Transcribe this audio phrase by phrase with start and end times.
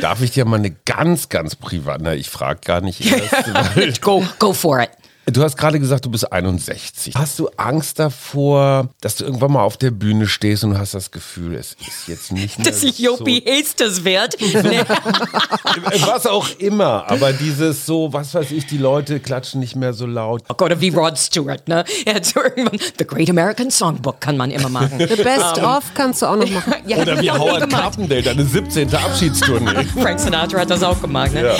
[0.00, 3.00] Darf ich dir mal eine ganz, ganz privat, na, ich frage gar nicht
[3.76, 4.02] erst.
[4.02, 4.90] go, go for it.
[5.26, 7.14] Du hast gerade gesagt, du bist 61.
[7.14, 10.94] Hast du Angst davor, dass du irgendwann mal auf der Bühne stehst und du hast
[10.94, 14.36] das Gefühl, es ist jetzt nicht mehr Dass ich Jopi so, Hestes werde?
[14.40, 14.80] Nee.
[16.06, 20.06] was auch immer, aber dieses so, was weiß ich, die Leute klatschen nicht mehr so
[20.06, 20.42] laut.
[20.48, 21.84] Oh Gott, wie Rod Stewart, ne?
[22.06, 24.98] Er hat so irgendwann, The Great American Songbook kann man immer machen.
[24.98, 26.74] The Best of kannst du auch noch machen.
[26.86, 27.70] Ja, Oder wie Howard.
[27.70, 28.92] Carpendale, deine 17.
[28.94, 29.84] Abschiedstournee.
[30.00, 31.44] Frank Sinatra hat das auch gemacht, ne?
[31.46, 31.56] Ja.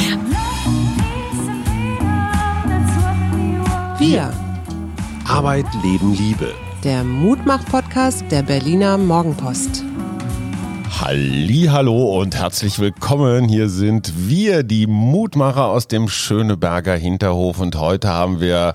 [4.01, 4.33] Wir,
[5.29, 6.55] Arbeit, Leben, Liebe.
[6.83, 9.85] der Mutmach-Podcast der Berliner Morgenpost.
[10.99, 13.47] Hallo und herzlich willkommen.
[13.47, 18.75] Hier sind wir, die Mutmacher aus dem Schöneberger Hinterhof und heute haben wir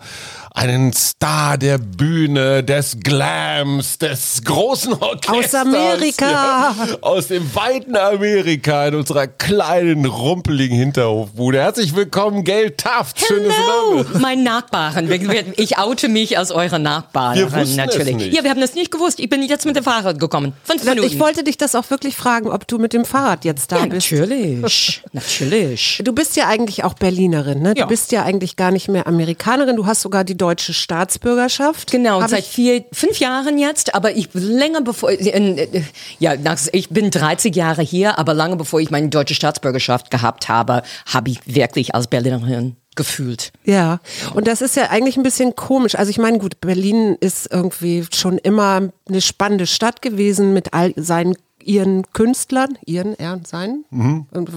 [0.56, 5.54] einen Star der Bühne, des Glams, des großen Orchesters.
[5.54, 6.32] Aus Amerika.
[6.32, 11.60] Ja, aus dem weiten Amerika in unserer kleinen, rumpeligen Hinterhofbude.
[11.60, 13.20] Herzlich willkommen, Gail Taft.
[13.20, 14.20] Schönes Hello, Name.
[14.20, 15.12] mein Nachbarn.
[15.58, 17.36] Ich oute mich als eure Nachbarn.
[17.38, 18.16] Wir wussten es natürlich.
[18.16, 18.34] nicht.
[18.34, 19.20] Ja, wir haben das nicht gewusst.
[19.20, 20.54] Ich bin jetzt mit dem Fahrrad gekommen.
[20.64, 21.06] Fünf Minuten.
[21.06, 23.86] Ich wollte dich das auch wirklich fragen, ob du mit dem Fahrrad jetzt da ja,
[23.88, 24.10] bist.
[24.10, 25.04] natürlich.
[25.12, 26.02] natürlich.
[26.04, 27.74] Du bist ja eigentlich auch Berlinerin, ne?
[27.74, 27.86] Du Ja.
[27.88, 29.76] bist ja eigentlich gar nicht mehr Amerikanerin.
[29.76, 31.90] Du hast sogar die deutsche Staatsbürgerschaft.
[31.90, 35.82] Genau, seit vier, fünf Jahren jetzt, aber ich länger bevor, in, äh,
[36.20, 40.48] ja, nach, ich bin 30 Jahre hier, aber lange bevor ich meine deutsche Staatsbürgerschaft gehabt
[40.48, 43.52] habe, habe ich wirklich als Berlinerin gefühlt.
[43.66, 44.00] ja,
[44.36, 45.96] und das ist ja eigentlich ein bisschen komisch.
[45.96, 50.94] Also ich meine, gut, Berlin ist irgendwie schon immer eine spannende Stadt gewesen mit all
[50.96, 51.36] seinen
[51.66, 53.86] ihren Künstlern, ihren, er, seinen,
[54.32, 54.50] und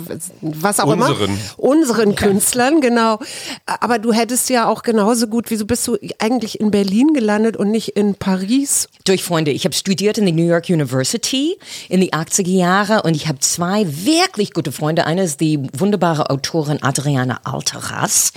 [0.42, 1.08] was auch immer.
[1.08, 1.38] Unseren.
[1.56, 3.18] Unseren Künstlern, genau.
[3.66, 7.70] Aber du hättest ja auch genauso gut, wieso bist du eigentlich in Berlin gelandet und
[7.70, 8.88] nicht in Paris?
[9.04, 9.50] Durch Freunde.
[9.50, 11.56] Ich habe studiert in der New York University
[11.88, 15.06] in die 80er Jahre und ich habe zwei wirklich gute Freunde.
[15.06, 18.32] Eine ist die wunderbare Autorin Adriana Alteras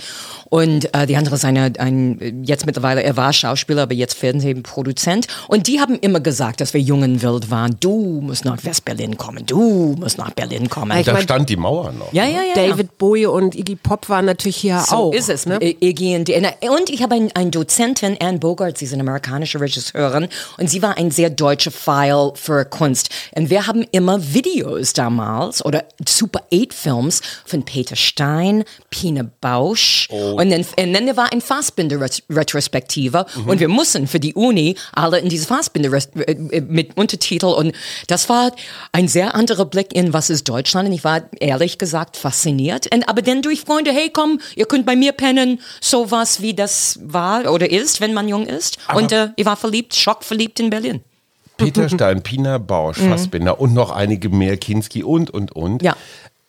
[0.52, 5.26] und äh, die andere ist eine, ein, jetzt mittlerweile, er war Schauspieler, aber jetzt Fernsehproduzent.
[5.48, 7.76] Und die haben immer gesagt, dass wir jung und wild waren.
[7.80, 10.96] Du musst nach West-Berlin kommen, du musst nach Berlin kommen.
[10.98, 12.12] Ich Da mein- stand die Mauer noch.
[12.12, 12.42] ja, ja, ja.
[12.56, 12.68] ja.
[12.68, 15.12] David Bowie und Iggy Pop waren natürlich hier So auch.
[15.12, 15.46] ist es.
[15.46, 15.58] Ne?
[15.60, 19.60] Äh, Iggy und, und ich habe einen, einen Dozentin, Anne Bogart, sie ist eine amerikanische
[19.60, 20.28] Regisseurin
[20.58, 23.08] und sie war ein sehr deutscher Pfeil für Kunst.
[23.34, 30.08] Und wir haben immer Videos damals oder Super 8 Films von Peter Stein, Pina Bausch
[30.10, 35.28] und, dann, und dann war ein Fassbinder-Retrospektive und wir mussten für die Uni alle in
[35.28, 35.90] diese Fassbinder
[36.26, 37.72] äh, mit Untertitel und
[38.06, 38.51] das war
[38.92, 42.92] ein sehr anderer Blick in was ist Deutschland und ich war ehrlich gesagt fasziniert.
[42.94, 46.98] Und, aber dann durch Freunde, hey komm, ihr könnt bei mir pennen, sowas wie das
[47.02, 48.78] war oder ist, wenn man jung ist.
[48.94, 51.00] und äh, ich war verliebt, schockverliebt in Berlin.
[51.58, 55.82] Peter Stein, Pina Bausch, Fassbinder und noch einige mehr, Kinski und, und, und.
[55.82, 55.94] Ja.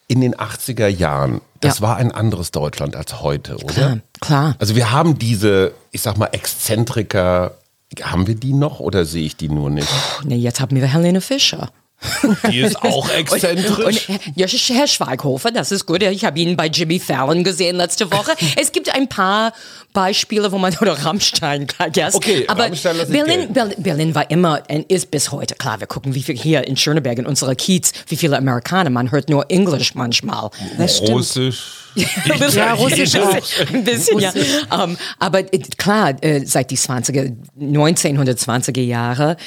[0.08, 1.82] In den 80er Jahren, das Ja.
[1.88, 3.66] war ein anderes Deutschland als heute, oder?
[3.74, 4.56] Klar, klar.
[4.60, 7.54] Also wir haben diese, ich sag mal, Exzentriker,
[8.02, 9.88] haben wir die noch oder sehe ich die nur nicht?
[10.24, 11.70] Nee, jetzt haben wir Helene Fischer.
[12.52, 14.10] Die ist auch exzentrisch.
[14.10, 16.04] Und, ja, Herr Schweighofer, das ist gut.
[16.04, 18.34] Ich habe ihn bei Jimmy Fallon gesehen letzte Woche.
[18.56, 19.54] es gibt ein paar
[19.94, 22.16] Beispiele, wo man, oder Rammstein, klar, yes.
[22.16, 23.54] Okay, aber Rammstein Berlin.
[23.54, 26.78] Berlin, Berlin war immer und ist bis heute, klar, wir gucken, wie viel hier in
[26.78, 30.50] Schöneberg, in unserer Kiez, wie viele Amerikaner, man hört nur Englisch manchmal.
[30.80, 31.83] Russisch.
[31.96, 33.36] Ja, Russisch auch.
[33.74, 34.32] Ein bisschen, ja.
[34.72, 39.38] Ähm, aber äh, klar, äh, seit die 20er, 1920er Jahre,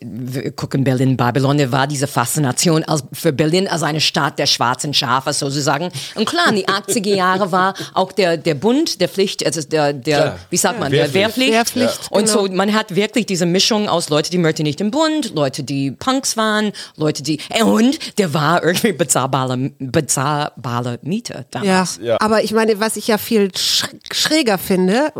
[0.00, 4.94] wir gucken Berlin, Babylon, war diese Faszination als, für Berlin als eine Stadt der schwarzen
[4.94, 5.90] Schafe sozusagen.
[6.14, 9.92] Und klar, in die 80er Jahre war auch der, der Bund, der Pflicht, also der,
[9.92, 10.38] der Klar.
[10.50, 11.14] wie sagt man, Wehrpflicht.
[11.14, 11.52] der Wehrpflicht.
[11.52, 12.46] Wehrpflicht, Und genau.
[12.46, 15.90] so, man hat wirklich diese Mischung aus Leute, die möchten nicht im Bund, Leute, die
[15.92, 21.98] Punks waren, Leute, die, äh, und der war irgendwie bezahrbare, bezahrbare Miete damals.
[22.02, 22.16] Ja.
[22.20, 25.12] aber ich meine, was ich ja viel sch schräger finde,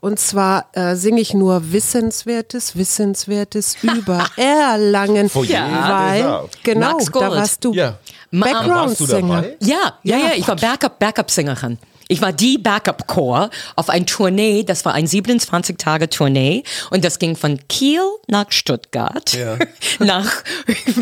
[0.00, 7.10] und zwar äh, singe ich nur Wissenswertes, Wissenswertes über Erlangen, Vor jedem weil genau, Max
[7.10, 7.98] da warst du Ja.
[8.30, 9.36] Background Warst du Singer.
[9.42, 9.56] dabei?
[9.60, 11.78] Ja, ja, ja, ich war Backup, Backup-Sängerin.
[12.08, 17.58] Ich war die Backup-Chor auf ein Tournee, das war ein 27-Tage-Tournee und das ging von
[17.68, 19.36] Kiel nach Stuttgart,
[19.98, 20.42] nach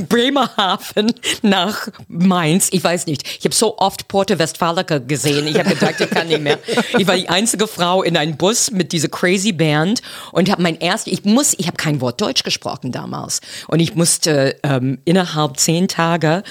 [0.08, 1.12] Bremerhaven,
[1.42, 3.26] nach Mainz, ich weiß nicht.
[3.38, 6.58] Ich habe so oft Porte Westfalica gesehen, ich habe gedacht, ich kann nicht mehr.
[6.98, 10.02] Ich war die einzige Frau in einem Bus mit dieser crazy Band
[10.32, 13.94] und habe mein erstes, ich muss, ich habe kein Wort Deutsch gesprochen damals und ich
[13.94, 16.42] musste ähm, innerhalb zehn Tage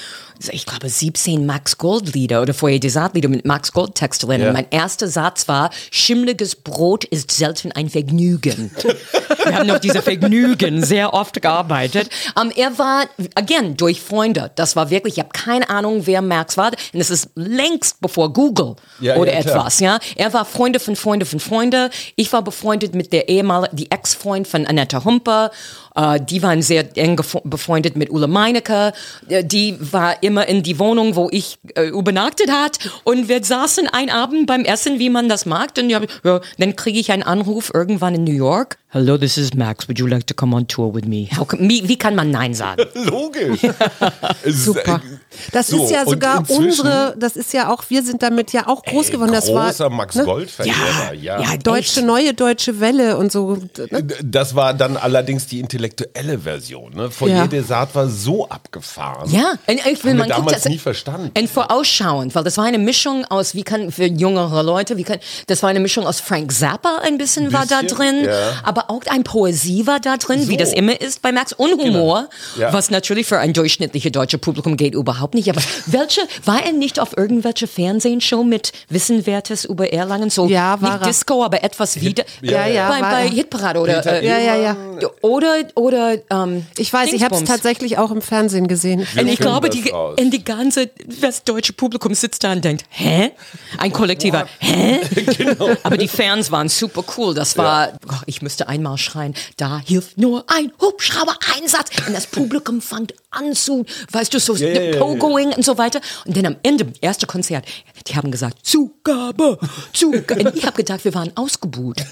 [0.49, 4.27] ich glaube, 17 Max Gold Lieder oder Foyer des Arts Lieder mit Max Gold Texte
[4.27, 4.45] lernen.
[4.45, 4.53] Ja.
[4.53, 8.71] Mein erster Satz war, schimmliges Brot ist selten ein Vergnügen.
[9.45, 12.09] Wir haben noch diese Vergnügen sehr oft gearbeitet.
[12.39, 13.05] Ähm, er war,
[13.35, 14.51] again, durch Freunde.
[14.55, 16.71] Das war wirklich, ich habe keine Ahnung, wer Max war.
[16.93, 19.55] Und es ist längst bevor Google Ja, oder ja, klar.
[19.57, 19.99] etwas, ja.
[20.15, 21.89] Er war Freunde von Freunde von Freunde.
[22.15, 25.51] Ich war befreundet mit der ehemaligen, die Ex-Freund von Annette Humper.
[25.95, 28.93] Äh, die waren sehr eng befreundet mit Ulla Meinecke.
[29.27, 32.79] Äh, Die war immer in die Wohnung, wo ich äh, übernachtet hat.
[33.03, 35.71] Und wir saßen ein Abend beim Essen, wie man das mag.
[35.77, 38.77] Und ja, ja, dann kriege ich einen Anruf irgendwann in New York.
[38.93, 39.87] Hello, this is Max.
[39.87, 41.29] Would you like to come on tour with me?
[41.37, 42.83] How can, wie, wie kann man Nein sagen?
[43.05, 43.61] Logisch.
[44.45, 44.95] Super.
[44.95, 45.17] äh,
[45.53, 48.83] Das so, ist ja sogar unsere, das ist ja auch, wir sind damit ja auch
[48.83, 49.31] groß geworden.
[49.31, 50.25] Das war Großer Max ne?
[50.25, 51.41] Gold-Verehrer, ja.
[51.41, 53.59] ja, deutsche, neue deutsche Welle und so.
[53.91, 54.03] Ne?
[54.25, 56.93] Das war dann allerdings die intellektuelle Version.
[56.93, 57.09] Ne?
[57.11, 57.47] Foyer Ja.
[57.47, 59.29] des Arts war so abgefahren.
[59.31, 61.31] Ja, und ich will, man guckt damals das- nie verstanden.
[61.37, 65.17] Und vorausschauend, weil das war eine Mischung aus, wie kann, für jüngere Leute, wie kann,
[65.47, 68.33] das war eine Mischung aus Frank Zappa ein bisschen, war da Bisschen, drin, ja.
[68.63, 70.57] aber auch ein Poesie war da drin, wie So.
[70.59, 72.71] das immer ist bei Max, und Humor, Ja.
[72.73, 76.99] was natürlich für ein durchschnittliches deutsches Publikum geht überhaupt nicht, aber welche, war er nicht
[76.99, 81.07] auf irgendwelche Fernsehshow mit Wissenwertes über Erlangen, so, Ja, war nicht er.
[81.07, 83.29] Disco, aber etwas wieder, ja, ja, bei, bei.
[83.29, 84.77] Hitparade oder, äh, Ja, ja, ja.
[85.21, 89.07] oder, oder, ähm, Ich weiß, ich habe es tatsächlich auch im Fernsehen gesehen.
[89.17, 93.31] Und ich glaube, das die, in die ganze westdeutsche Publikum sitzt da und denkt, hä?
[93.77, 94.99] Ein kollektiver, hä?
[95.37, 95.69] Genau.
[95.83, 97.33] Aber die Fans waren super cool.
[97.33, 101.89] Das war, oh, ich müsste einmal schreien, da hilft nur ein Hubschrauber-Einsatz.
[102.07, 104.99] Und das Publikum fängt an zu, weißt du, so ja, ja, ja.
[104.99, 106.01] Pogoing und so weiter.
[106.25, 107.65] Und dann am Ende, erste Konzert,
[108.07, 109.57] die haben gesagt, Zugabe,
[109.93, 110.49] Zugabe.
[110.49, 112.01] Und ich habe gedacht, wir waren ausgebuht.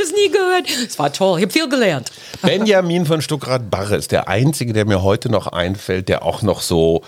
[0.00, 0.86] ich habe es nie gehört.
[0.86, 2.10] Es war toll, ich habe viel gelernt.
[2.42, 7.02] Benjamin von Stuckrad-Barre ist der einzige, der mir heute noch einfällt, der auch noch so,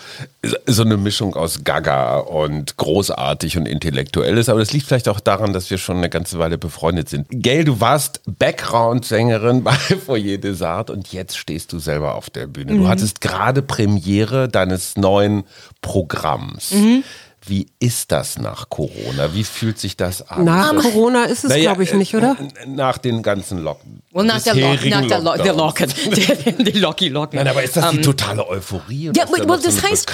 [0.67, 4.49] so eine Mischung aus Gaga und großartig und intellektuell ist.
[4.49, 7.27] Aber das liegt vielleicht auch daran, dass wir schon eine ganze Weile befreundet sind.
[7.31, 12.47] Gail, du warst Background-Sängerin bei Foyer des Arts und jetzt stehst du selber auf der
[12.47, 12.77] Bühne.
[12.77, 15.45] Du hattest gerade Premiere deines neuen
[15.81, 16.75] Programms.
[17.45, 19.35] Wie ist das nach Corona?
[19.35, 20.45] Wie fühlt sich das an?
[20.45, 22.37] Nach Das- Corona ist es, Naja, glaube ich, nicht, oder?
[22.63, 24.01] äh, Nach den ganzen Locken.
[24.13, 25.95] Well, nach der, Lock, bisherigen nach der, Lo der Lockdowns.
[26.07, 27.37] Locken, die Locky Locken.
[27.39, 29.09] Nein, aber ist das die totale Euphorie?
[29.09, 30.11] oder Ja, well, well, das so heißt,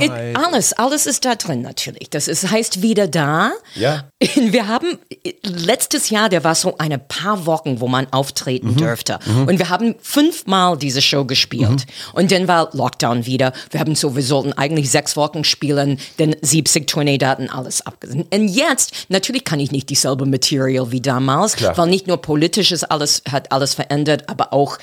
[0.00, 2.10] it- alles, alles ist da drin natürlich.
[2.10, 3.52] Das ist, heißt wieder da.
[3.74, 4.04] Ja.
[4.36, 4.98] Wir haben
[5.44, 9.18] letztes Jahr, der war so eine paar Wochen, wo man auftreten dürfte.
[9.46, 11.86] Und wir haben fünfmal diese Show gespielt.
[12.12, 13.52] Und dann war Lockdown wieder.
[13.70, 18.26] Wir haben so, wir sollten eigentlich sechs Wochen spielen, denn 70 Tourneedaten, alles abgesehen.
[18.32, 21.76] Und jetzt, natürlich kann ich nicht dieselbe Material wie damals, Klar.
[21.76, 24.78] weil nicht nur politisch ist alles, hat alles verändert, aber auch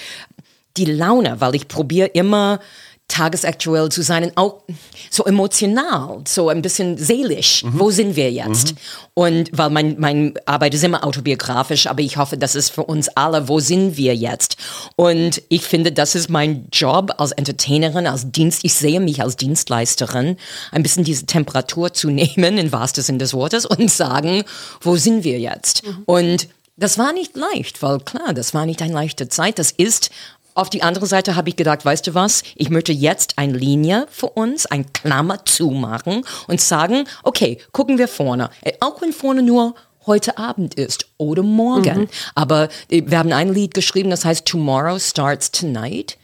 [0.77, 2.59] die Laune, weil ich probiere immer
[3.07, 4.63] tagesaktuell zu sein und auch
[5.11, 7.63] so emotional, so ein bisschen seelisch.
[7.67, 8.73] Wo sind wir jetzt?
[9.13, 13.07] Und weil mein, mein Arbeit ist immer autobiografisch, aber ich hoffe, das ist für uns
[13.09, 14.57] alle, wo sind wir jetzt?
[14.95, 18.61] Und ich finde, das ist mein Job als Entertainerin, als Dienst.
[18.63, 20.37] Ich sehe mich als Dienstleisterin,
[20.71, 24.43] ein bisschen diese Temperatur zu nehmen, im wahrsten Sinne des Wortes, und sagen,
[24.81, 25.83] wo sind wir jetzt?
[26.05, 26.47] Und
[26.77, 29.59] das war nicht leicht, weil klar, das war nicht eine leichte Zeit.
[29.59, 30.09] Das ist
[30.55, 34.07] auf die andere Seite habe ich gedacht, weißt du was, ich möchte jetzt eine Linie
[34.09, 38.49] für uns, ein Klammer zumachen und sagen, okay, gucken wir vorne.
[38.61, 39.75] Äh, Auch wenn vorne nur
[40.05, 42.07] heute Abend ist oder morgen.
[42.35, 46.17] Aber äh, wir haben ein Lied geschrieben, das heißt Tomorrow Starts Tonight.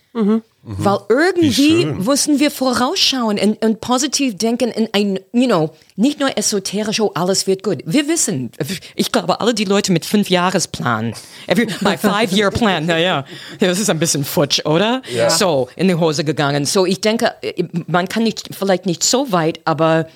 [0.64, 6.38] Weil irgendwie müssen wir vorausschauen und, und positiv denken in ein, you know, nicht nur
[6.38, 7.80] esoterisch, oh, alles wird gut.
[7.86, 8.52] Wir wissen,
[8.96, 11.14] ich glaube, alle die Leute mit fünf Jahresplan,
[11.48, 13.26] every, my five year plan, naja,
[13.60, 15.02] das ist ein bisschen futsch, oder?
[15.30, 16.66] So, in die Hose gegangen.
[16.66, 17.34] So, ich denke,
[17.88, 20.08] man kann nicht, vielleicht nicht so weit, aber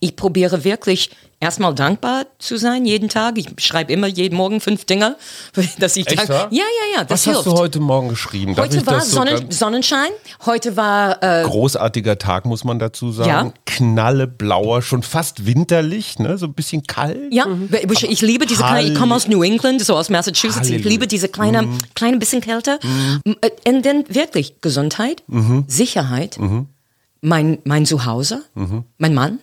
[0.00, 3.36] ich probiere wirklich erstmal dankbar zu sein jeden Tag.
[3.38, 5.16] Ich schreibe immer jeden Morgen fünf Dinge,
[5.78, 6.48] dass ich Echt, dank- wahr?
[6.50, 7.38] Ja, ja, ja, das Was hilft.
[7.38, 8.52] hast du heute Morgen geschrieben?
[8.52, 10.08] Ich Heute war so Sonnen ganz- Sonnenschein.
[10.44, 13.28] Heute war äh, Großartiger Tag, muss man dazu sagen.
[13.28, 13.52] Ja.
[13.66, 16.36] Knalleblauer, schon fast winterlich, ne?
[16.38, 17.32] so ein bisschen kalt.
[17.32, 17.46] ja,
[17.92, 20.66] ich, ich liebe diese kleine, ich komme aus New England, so aus Massachusetts.
[20.66, 20.88] Ich Halleluja.
[20.90, 22.78] liebe diese kleine, kleine bisschen Kälte.
[23.24, 25.22] Äh, Und dann wirklich Gesundheit,
[25.68, 26.38] Sicherheit,
[27.26, 28.42] mein, mein Zuhause,
[28.98, 29.40] mein Mann.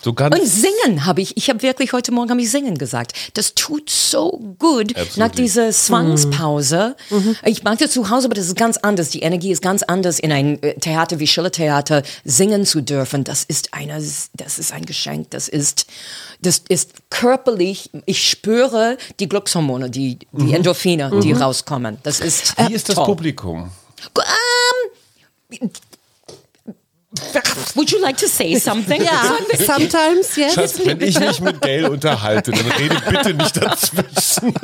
[0.00, 1.36] So ganz Und singen habe ich.
[1.36, 3.12] Ich habe wirklich heute Morgen habe ich singen gesagt.
[3.34, 5.18] Das tut so gut Absolutely.
[5.18, 6.96] nach dieser Zwangspause.
[7.44, 9.10] Ich mag das zu Hause, aber das ist ganz anders.
[9.10, 13.24] Die Energie ist ganz anders in ein äh, Theater wie Schillertheater singen zu dürfen.
[13.24, 15.30] Das ist eine, das ist ein Geschenk.
[15.30, 15.86] Das ist,
[16.40, 17.90] das ist körperlich.
[18.06, 21.98] Ich spüre die Glückshormone, die, die Endorphine, die rauskommen.
[22.02, 23.04] Das ist Wie ist das toll.
[23.04, 23.70] Publikum?
[25.50, 25.70] Ähm,
[27.74, 29.02] Would you like to say something?
[29.04, 30.54] Ja, sometimes, yes.
[30.54, 34.54] Schatz, wenn ich mich mit Gail unterhalte, dann rede bitte nicht dazwischen.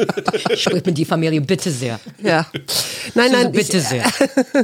[0.57, 2.01] Sprich mit die Familie bitte sehr.
[2.23, 2.47] Ja.
[3.15, 4.05] Nein, nein, bitte ich, sehr.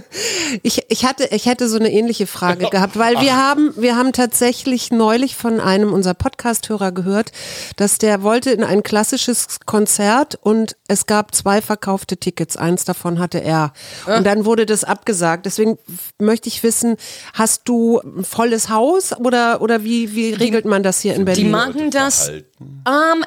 [0.62, 4.12] ich, ich, hatte, ich hätte so eine ähnliche Frage gehabt, weil wir haben, wir haben
[4.12, 7.33] tatsächlich neulich von einem unserer Podcast-Hörer gehört,
[7.76, 12.57] dass der wollte in ein klassisches Konzert und es gab zwei verkaufte Tickets.
[12.57, 13.73] Eins davon hatte er.
[14.07, 15.45] Und dann wurde das abgesagt.
[15.45, 15.78] Deswegen
[16.19, 16.97] möchte ich wissen,
[17.35, 21.25] hast du ein volles Haus oder, oder wie, wie regelt man das hier in Die
[21.25, 21.50] Berlin?
[21.50, 22.28] machen das.
[22.28, 22.45] Ähm,
[22.87, 23.25] nein,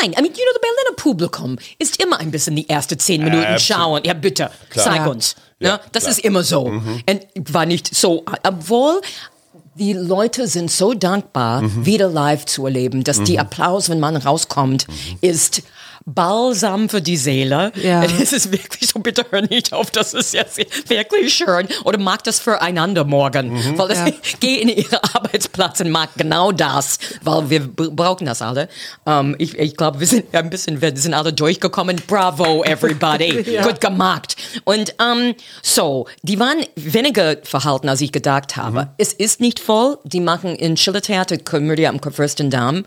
[0.00, 0.12] nein.
[0.12, 3.44] I mean, you know, the Berliner Publikum ist immer ein bisschen die ersten zehn Minuten
[3.44, 3.60] Absolut.
[3.62, 4.02] schauen.
[4.04, 5.06] Ja, bitte, zeig Ja.
[5.06, 5.36] uns.
[5.60, 5.68] Ne?
[5.68, 6.12] Ja, das klar.
[6.12, 6.62] ist immer so.
[6.62, 9.00] Und war nicht so, obwohl
[9.74, 14.86] die Leute sind so dankbar, wieder live zu erleben, dass die Applaus, wenn man rauskommt,
[15.20, 15.62] ist
[16.14, 17.72] Balsam für die Seele.
[17.74, 18.02] Ja.
[18.20, 21.68] Es ist wirklich so, bitte hör nicht auf, das ist jetzt wirklich schön.
[21.84, 23.52] Oder mag das füreinander morgen.
[23.78, 24.08] Weil das, Ja.
[24.40, 28.68] geh in ihre Arbeitsplatz und mag genau das, weil wir brauchen das alle.
[29.06, 32.00] Ähm, ich ich glaube, wir sind ein bisschen, wir sind alle durchgekommen.
[32.06, 33.58] Bravo, everybody.
[33.62, 34.36] Gut gemacht.
[34.64, 38.88] Und ähm, so, die waren weniger verhalten, als ich gedacht habe.
[38.98, 39.98] Es ist nicht voll.
[40.04, 42.84] Die machen in Schillertheater Komödie am Fürstendamm,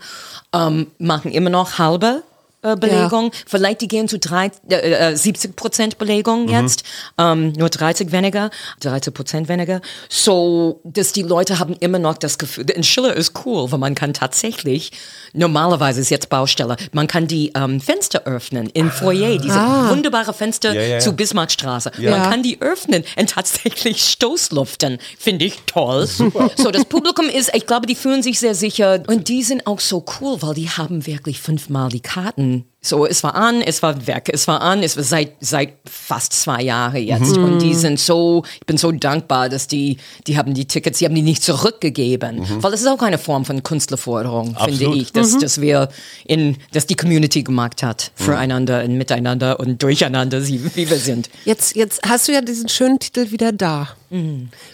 [0.54, 2.22] ähm, machen immer noch halbe
[2.62, 3.30] äh, Belegung.
[3.46, 6.84] Vielleicht die gehen zu drei, äh, äh, 70 Prozent Belegung jetzt,
[7.18, 8.50] ähm, nur 30 weniger,
[8.80, 9.80] 30 Prozent weniger.
[10.08, 13.94] So, dass die Leute haben immer noch das Gefühl, in Schiller ist cool, weil man
[13.94, 14.92] kann tatsächlich,
[15.32, 20.72] normalerweise ist jetzt Baustelle, man kann die ähm, Fenster öffnen im Foyer, diese wunderbare Fenster
[20.72, 20.98] Ja, ja, ja.
[21.00, 21.92] zu Bismarckstraße.
[21.98, 22.12] Ja.
[22.12, 24.98] Man kann die öffnen und tatsächlich Stoßluften.
[25.18, 26.06] Finde ich toll.
[26.06, 29.80] So, das Publikum ist, ich glaube, die fühlen sich sehr sicher und die sind auch
[29.80, 32.51] so cool, weil die haben wirklich fünfmal die Karten.
[32.52, 35.74] um, So, es war an, es war weg, es war an, es war seit, seit
[35.88, 37.36] fast zwei Jahren jetzt.
[37.36, 41.04] Und die sind so, ich bin so dankbar, dass die, die haben die Tickets, die
[41.04, 42.44] haben die nicht zurückgegeben.
[42.60, 45.90] Weil das ist auch eine Form von Künstlerforderung, finde ich, dass, dass wir
[46.26, 51.30] in, dass die Community gemacht hat, füreinander und miteinander und durcheinander, wie wir sind.
[51.44, 53.90] Jetzt, jetzt hast du ja diesen schönen Titel wieder da.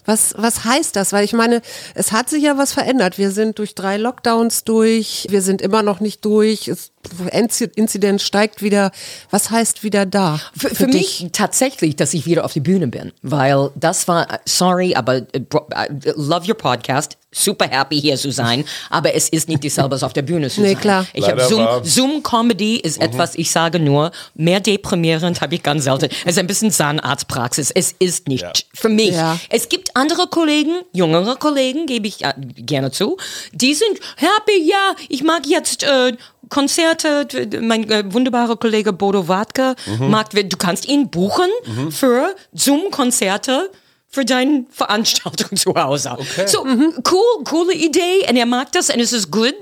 [0.04, 1.12] Was, was heißt das?
[1.12, 1.62] Weil ich meine,
[1.94, 3.18] es hat sich ja was verändert.
[3.18, 6.90] Wir sind durch drei Lockdowns durch, wir sind immer noch nicht durch, es,
[7.30, 8.92] Inzi- Inzidenz steigt wieder.
[9.30, 10.38] Was heißt wieder da?
[10.56, 14.94] Für, für mich tatsächlich, dass ich wieder auf die Bühne bin, weil das war, sorry,
[14.94, 19.62] aber äh, äh, love your podcast, super happy hier zu sein, aber es ist nicht
[19.64, 20.80] dieselbe als auf der Bühne zu Nee, sein.
[20.80, 21.06] klar.
[21.12, 21.66] Ich habe Zoom.
[21.84, 26.08] Zoom Comedy ist etwas, ich sage nur, mehr deprimierend habe ich ganz selten.
[26.24, 27.70] Es ist ein bisschen Zahnarztpraxis.
[27.72, 28.52] Es ist nicht Ja.
[28.74, 29.10] für mich.
[29.10, 29.38] Ja.
[29.50, 33.16] Es gibt andere Kollegen, jüngere Kollegen, gebe ich äh, gerne zu,
[33.52, 36.12] die sind happy, ja, ich mag jetzt äh,
[36.48, 37.26] Konzerte,
[37.60, 41.48] mein äh, wunderbarer Kollege Bodo Wartke mag, du kannst ihn buchen
[41.90, 43.70] für Zoom-Konzerte
[44.10, 46.16] für deine Veranstaltung zu Hause.
[46.46, 49.54] So, cool, coole Idee und er mag das und es ist gut.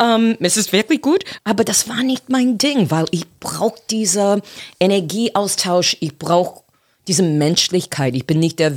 [0.00, 4.42] Ähm, es ist wirklich gut, aber das war nicht mein Ding, weil ich brauche diese
[4.80, 6.61] Energieaustausch, ich brauche
[7.08, 8.14] diese Menschlichkeit.
[8.14, 8.72] Ich bin nicht der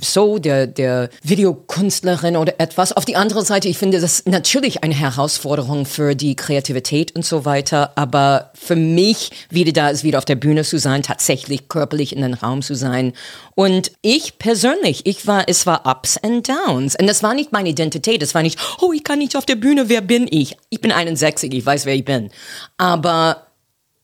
[0.00, 2.92] so der der Videokünstlerin oder etwas.
[2.92, 7.44] Auf die andere Seite, ich finde das natürlich eine Herausforderung für die Kreativität und so
[7.44, 7.92] weiter.
[7.96, 12.22] Aber für mich wieder da ist wieder auf der Bühne zu sein, tatsächlich körperlich in
[12.22, 13.12] den Raum zu sein.
[13.54, 16.96] Und ich persönlich, ich war, es war Ups and Downs.
[16.98, 18.22] Und das war nicht meine Identität.
[18.22, 19.88] Das war nicht, oh, ich kann nicht auf der Bühne.
[19.88, 20.56] Wer bin ich?
[20.70, 21.52] Ich bin 61.
[21.52, 22.30] Ich weiß, wer ich bin.
[22.78, 23.46] Aber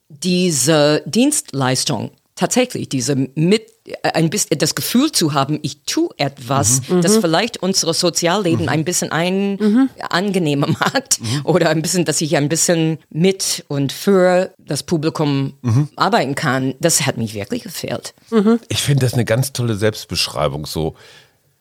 [0.08, 6.80] diese Dienstleistung, tatsächlich, diese mit, äh, ein bisschen das Gefühl zu haben, ich tue etwas,
[7.02, 12.48] das vielleicht unsere Sozialleben ein bisschen ein, angenehmer macht oder ein bisschen, dass ich ein
[12.48, 15.54] bisschen mit und für das Publikum
[15.96, 18.14] arbeiten kann, das hat mich wirklich gefehlt.
[18.68, 20.94] Ich finde das eine ganz tolle Selbstbeschreibung, so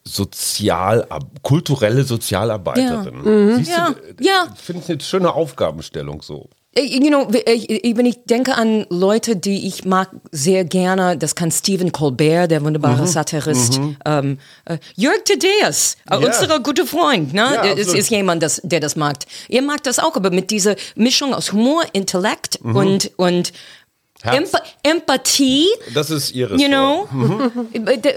[0.03, 1.07] sozial,
[1.43, 3.55] kulturelle Sozialarbeiterin.
[3.57, 3.89] Siehst Ja.
[4.17, 4.47] du, Ja.
[4.55, 6.49] Ich finde es eine schöne Aufgabenstellung so.
[6.75, 11.17] Äh, You know, ich, ich- wenn ich denke an Leute, die ich mag sehr gerne,
[11.17, 16.27] das kann Stephen Colbert, der wunderbare Satirist, ähm, äh, Jörg Thaddeus, äh, Ja.
[16.27, 17.41] unser guter Freund, ne?
[17.41, 17.95] Ja, es absolut.
[17.97, 19.17] ist jemand, das, der das mag.
[19.49, 23.51] Er mag das auch, aber mit dieser Mischung aus Humor, Intellekt und, und Herz.
[24.23, 24.49] Emp
[24.83, 27.07] Empathie, Das ist ihre You know?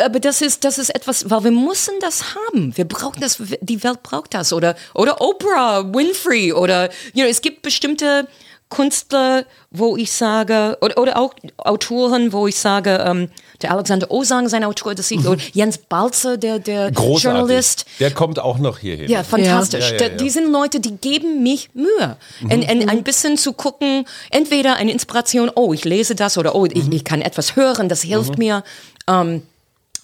[0.04, 2.76] Aber das ist, das ist etwas, weil wir müssen das haben.
[2.76, 4.52] Wir brauchen das, die Welt braucht das.
[4.52, 8.28] Oder, oder Oprah, Winfrey oder, you know, es gibt bestimmte
[8.74, 13.28] Künstler, wo ich sage, oder, oder auch Autoren, wo ich sage, ähm,
[13.62, 17.24] der Alexander Osang, sein Autor, das ich, oder Jens Balzer, der, der Großartig.
[17.24, 17.86] Journalist.
[18.00, 19.08] Der kommt auch noch hierhin.
[19.08, 19.92] Ja, fantastisch.
[19.92, 20.16] Ja, ja, ja.
[20.16, 22.16] Die sind Leute, die geben mich Mühe.
[22.42, 26.66] Und, und ein bisschen zu gucken, entweder eine Inspiration, oh, ich lese das oder oh,
[26.66, 28.64] ich, ich kann etwas hören, das hilft mir.
[29.06, 29.42] Ähm,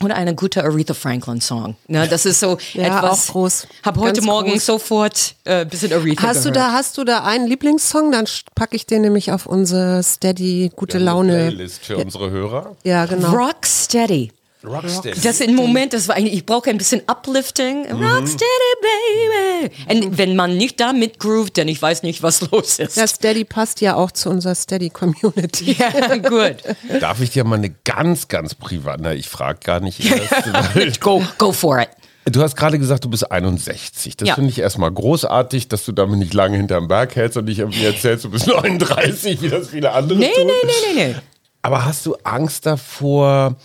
[0.02, 1.76] Oder eine gute Aretha Franklin Song.
[1.86, 3.28] Ne, das ist so Ja, etwas.
[3.28, 3.66] auch groß.
[3.84, 4.64] Hab heute Ganz Morgen groß.
[4.66, 6.56] sofort äh, ein bisschen Aretha Hast du gehört.
[6.70, 8.10] da, hast du da einen Lieblingssong?
[8.10, 11.48] Dann packe ich den nämlich auf unsere Steady gute Laune.
[11.48, 12.76] Playlist für unsere Hörer.
[12.84, 13.30] Ja, genau.
[13.32, 14.32] Rock Steady.
[14.62, 15.20] Rocksteady.
[15.22, 17.82] Das im Moment, das war eigentlich, ich brauche ein bisschen Uplifting.
[17.96, 18.04] Mhm.
[18.04, 19.70] Rocksteady, baby.
[20.06, 22.96] Und wenn man nicht da mitgroovt, dann ich weiß nicht, was los ist.
[22.96, 25.76] Ja, Steady passt ja auch zu unserer Steady-Community.
[25.78, 26.56] Ja, gut.
[27.00, 31.00] Darf ich dir mal eine ganz, ganz privat, na, ich frage gar nicht erst.
[31.00, 31.88] Go, go for it.
[32.26, 34.16] Du hast gerade gesagt, du bist 61.
[34.18, 34.34] Das Ja.
[34.34, 37.84] finde ich erstmal großartig, dass du damit nicht lange hinterm Berg hältst und nicht irgendwie
[37.84, 40.46] erzählst, du bist 39, wie das viele andere Nee, tun.
[40.46, 41.14] nee, nee, nee, nee.
[41.62, 43.56] Aber hast du Angst davor,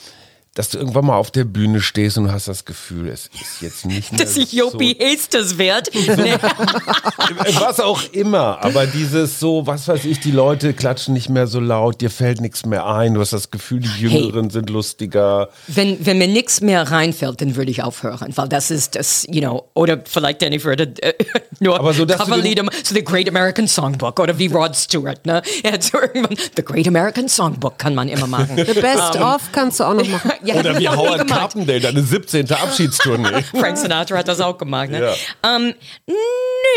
[0.55, 3.62] dass du irgendwann mal auf der Bühne stehst und du hast das Gefühl, es ist
[3.62, 5.89] jetzt nicht mehr Dass ich Jopi Hestes werd.
[6.15, 6.38] Nee.
[6.38, 11.45] so, was auch immer, aber dieses so, was weiß ich, die Leute klatschen nicht mehr
[11.45, 15.50] so laut, dir fällt nichts mehr ein, du hast das Gefühl, die Jüngeren sind lustiger.
[15.67, 19.41] Wenn, wenn mir nichts mehr reinfällt, dann würde ich aufhören, weil das ist das, you
[19.41, 21.13] know, oder vielleicht dann ich würde äh,
[21.59, 25.25] nur Aber so, dass du Coverlieder, so The Great American Songbook oder wie Rod Stewart,
[25.25, 25.41] ne?
[25.63, 28.55] Er hat so irgendwann, The Great American Songbook kann man immer machen.
[28.55, 30.31] The Best of kannst du auch noch machen.
[30.46, 31.28] Ja, Oder wie Howard.
[31.28, 32.52] Carpendale, deine 17.
[32.52, 33.44] Abschiedstournee.
[33.52, 34.90] Frank Sinatra hat das auch gemacht.
[34.90, 35.02] Ne?
[35.02, 35.14] Ja.
[35.56, 35.74] Ähm,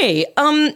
[0.00, 0.74] nee, ähm,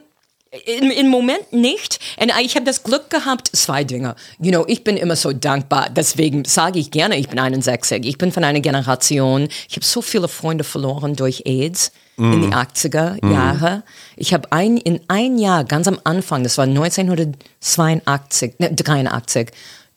[0.66, 1.98] im, im Moment nicht.
[2.20, 4.14] Und ich habe das Glück gehabt, zwei Dinge.
[4.38, 5.88] You know, ich bin immer so dankbar.
[5.90, 8.04] Deswegen sage ich gerne, ich bin 61.
[8.04, 9.48] Ich bin von einer Generation.
[9.68, 13.82] Ich habe so viele Freunde verloren durch AIDS in die 80er Jahre.
[14.16, 19.50] Ich habe ein, in ein Jahr, ganz am Anfang, das war 1982, ne, 83,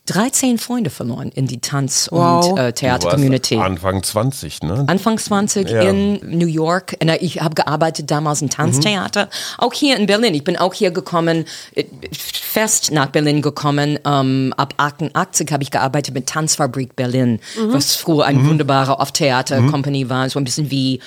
[0.05, 2.45] 13 Freunde verloren in die Tanz- Wow.
[2.51, 3.57] und äh, Theater-Community.
[3.57, 4.83] Anfang 20, ne?
[4.87, 5.81] Anfang 20 Ja.
[5.81, 6.95] in New York.
[7.01, 9.29] Und ich habe gearbeitet damals im Tanztheater.
[9.57, 10.33] Auch hier in Berlin.
[10.35, 13.97] Ich bin auch hier gekommen, äh, fest nach Berlin gekommen.
[14.05, 20.29] Ähm, ab 88 habe ich gearbeitet mit Tanzfabrik Berlin, was früher eine wunderbare Off-Theater-Company war.
[20.29, 20.99] So ein bisschen wie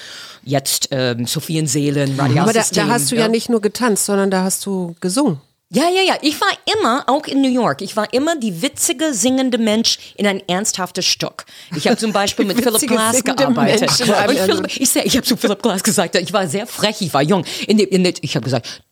[0.44, 4.64] jetzt ähm, Sophienseelen, Aber da, da hast du ja nicht nur getanzt, sondern da hast
[4.66, 5.40] du gesungen.
[5.70, 6.16] Ja, ja, ja.
[6.22, 6.48] Ich war
[6.78, 11.04] immer, auch in New York, ich war immer die witzige, singende Mensch in ein ernsthaftes
[11.04, 11.44] Stück.
[11.76, 13.80] Ich habe zum Beispiel mit Philip Glass gearbeitet.
[13.80, 16.66] Mensch in einem Und Philip, ich ich habe zu Philip Glass gesagt, ich war sehr
[16.66, 17.44] frech, ich war jung.
[17.66, 18.82] In in ich habe gesagt,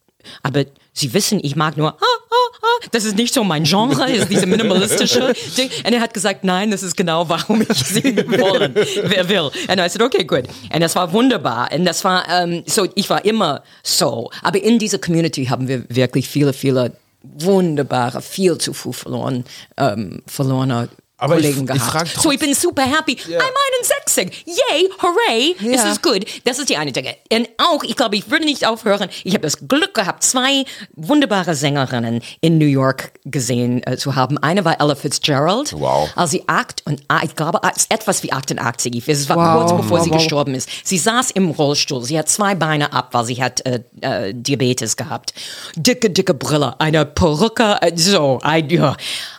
[0.42, 0.64] aber
[0.98, 2.86] Sie wissen, ich mag nur, ah, ah, ah.
[2.90, 5.68] das ist nicht so mein Genre, ist diese minimalistische Ding.
[5.84, 9.50] Und er hat gesagt, nein, das ist genau, warum ich singen wollen, wer will.
[9.68, 10.44] Und I said, okay, gut.
[10.72, 11.70] Und das war wunderbar.
[11.70, 14.30] Und das war, ähm, so, ich war immer so.
[14.42, 19.44] Aber in dieser Community haben wir wirklich viele, viele wunderbare, viel zu früh verloren,
[19.76, 21.90] ähm, verlorene Aber ich- Kollegen ich gehabt.
[21.90, 23.12] frag so, ich bin super happy.
[23.14, 23.40] I'm
[23.82, 24.44] 61.
[24.44, 25.56] Yay, hooray.
[25.72, 25.90] Es Ja.
[25.92, 26.24] ist gut.
[26.44, 27.16] Das ist die eine Dinge.
[27.32, 29.08] Und auch, ich glaube, ich würde nicht aufhören.
[29.24, 34.36] Ich habe das Glück gehabt, zwei wunderbare Sängerinnen in New York gesehen äh, zu haben.
[34.38, 35.72] Eine war Ella Fitzgerald.
[35.72, 36.10] Wow.
[36.16, 39.08] Als sie acht und ich glaube, etwas wie 88.
[39.08, 39.70] Es war Wow.
[39.70, 40.22] kurz bevor sie Wow, wow.
[40.22, 40.68] gestorben ist.
[40.84, 42.02] Sie saß im Rollstuhl.
[42.04, 45.32] Sie hat zwei Beine ab, weil sie hat äh, äh, Diabetes gehabt.
[45.76, 48.96] Dicke, dicke Brille, eine Perücke, äh, so, ein, ja.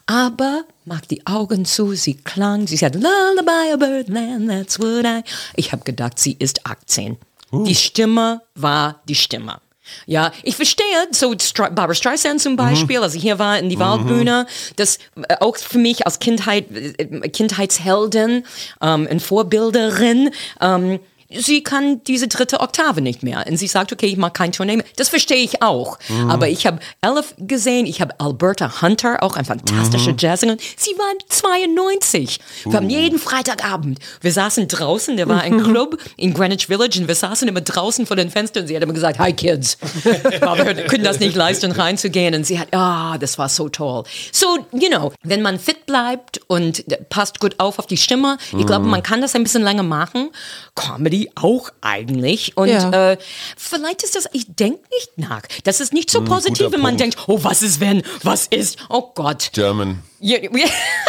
[0.08, 5.22] Aber macht die Augen zu, sie klang, sie sagt, Lullaby of Birdland, that's what I...
[5.56, 7.18] Ich habe gedacht, sie ist 18.
[7.52, 9.60] Die Stimme war die Stimme.
[10.06, 14.46] Ja, ich verstehe, so Barbara Streisand zum Beispiel, als ich hier war in die Waldbühne,
[14.76, 18.44] das äh, auch für mich als Kindheit, äh, Kindheitsheldin
[18.82, 23.46] ähm, und Vorbilderin, ähm, sie kann diese dritte Oktave nicht mehr.
[23.48, 24.86] Und sie sagt, okay, ich mag kein Tournee mehr.
[24.96, 25.98] Das verstehe ich auch.
[26.28, 30.60] Aber ich habe Elf gesehen, ich habe Alberta Hunter, auch eine fantastische Jazzsängerin.
[30.78, 32.40] Sie war 92.
[32.66, 37.08] Wir haben jeden Freitagabend, wir saßen draußen, der war ein Club in Greenwich Village und
[37.08, 39.78] wir saßen immer draußen vor den Fenstern und sie hat immer gesagt, hi Kids.
[40.42, 42.36] Aber wir können das nicht leisten, reinzugehen.
[42.36, 44.04] Und sie hat, ah, das war so toll.
[44.32, 48.66] So, you know, wenn man fit bleibt und passt gut auf auf die Stimme, ich
[48.66, 50.30] glaube, man kann das ein bisschen länger machen.
[50.76, 52.56] Comedy auch eigentlich.
[52.58, 53.12] Und Ja.
[53.12, 53.18] äh,
[53.58, 55.42] vielleicht ist das, ich denke nicht nach.
[55.64, 57.16] Das ist nicht so positiv, guter wenn man Punkt.
[57.16, 59.50] denkt, oh, was ist wenn, was ist, oh Gott.
[59.54, 60.02] German.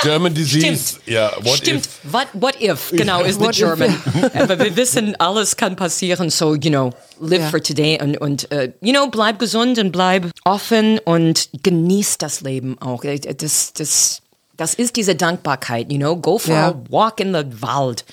[0.03, 0.67] German disease.
[0.95, 1.07] Stimmt.
[1.07, 1.87] Ja, what Stimmt.
[1.87, 2.13] if?
[2.13, 3.97] What, what if, genau, ist the if, German.
[4.35, 7.49] Aber wir wissen, alles kann passieren, so, you know, live Ja.
[7.51, 12.43] for today und, und äh, you know, bleib gesund und bleib offen und genieß das
[12.43, 13.03] Leben auch.
[13.05, 14.21] Äh, Das, das,
[14.59, 16.69] das ist diese Dankbarkeit, you know, go for Ja.
[16.69, 18.05] a walk in the Wald.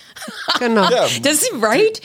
[0.59, 0.89] Genau.
[0.89, 1.05] Ja.
[1.23, 2.01] Das ist right.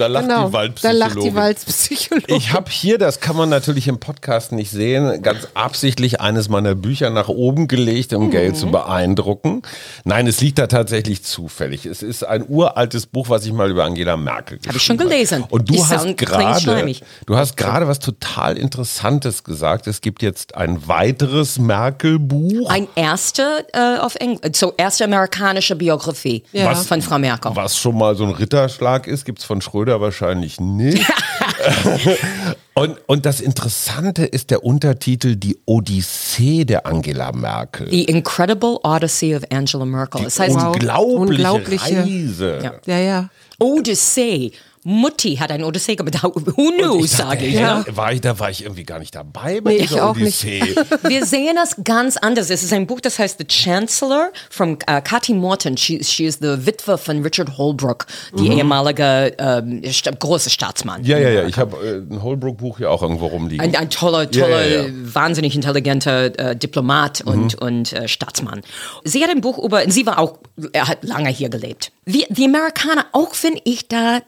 [0.00, 1.00] Da lacht genau, die Waldpsychologin.
[1.00, 2.36] Da lacht die Waldpsychologin.
[2.36, 6.74] Ich habe hier, das kann man natürlich im Podcast nicht sehen, ganz absichtlich eines meiner
[6.74, 8.56] Bücher nach oben gelegt, um Geld Mhm.
[8.58, 9.62] zu beeindrucken.
[10.04, 11.84] Nein, es liegt da tatsächlich zufällig.
[11.84, 14.96] Es ist ein uraltes Buch, was ich mal über Angela Merkel geschrieben Hab ich schon
[14.96, 15.44] gelesen.
[15.50, 16.94] Und du Die hast gerade,
[17.26, 19.86] du hast gerade was total Interessantes gesagt.
[19.86, 22.70] Es gibt jetzt ein weiteres Merkel-Buch.
[22.70, 26.66] Ein erster äh, auf Englisch, so erste amerikanische Biografie Ja.
[26.66, 27.52] was von Frau Merkel.
[27.54, 31.02] Was schon mal so ein Ritterschlag ist, gibt es von Schröder wahrscheinlich nicht.
[32.74, 37.88] und, und das Interessante ist der Untertitel Die Odyssee der Angela Merkel.
[37.90, 40.24] The Incredible Odyssey of Angela Merkel.
[40.24, 42.58] Das heißt, unglaubliche, Unglaubliche- Reise.
[42.62, 42.74] Ja.
[42.86, 43.28] ja, ja.
[43.58, 44.52] Odyssee.
[44.82, 46.22] Mutti hat ein Odyssee gemacht.
[46.22, 47.54] Who knew, sage ich.
[47.54, 47.84] Ja.
[47.90, 50.42] war ich, da war ich irgendwie gar nicht dabei bei Nee, ich dieser auch nicht.
[50.42, 50.74] Odyssee.
[51.02, 52.48] Wir sehen das ganz anders.
[52.48, 55.76] Es ist ein Buch, das heißt The Chancellor von uh, Cathy Morton.
[55.76, 58.06] She, she is the Witwe von Richard Holbrooke,
[58.38, 61.02] die ehemalige ähm, sta große Staatsmann.
[61.02, 61.06] Mhm.
[61.06, 61.46] Ja, ja, ja.
[61.46, 63.60] Ich habe äh, ein Holbrook-Buch hier auch irgendwo rumliegen.
[63.60, 64.88] Ein, ein toller, toller, ja, ja.
[64.92, 68.62] wahnsinnig intelligenter äh, Diplomat und, und äh, Staatsmann.
[69.04, 70.38] Sie hat ein Buch über, sie war auch,
[70.72, 71.92] er hat lange hier gelebt.
[72.06, 74.20] Wir, die Amerikaner, auch wenn ich da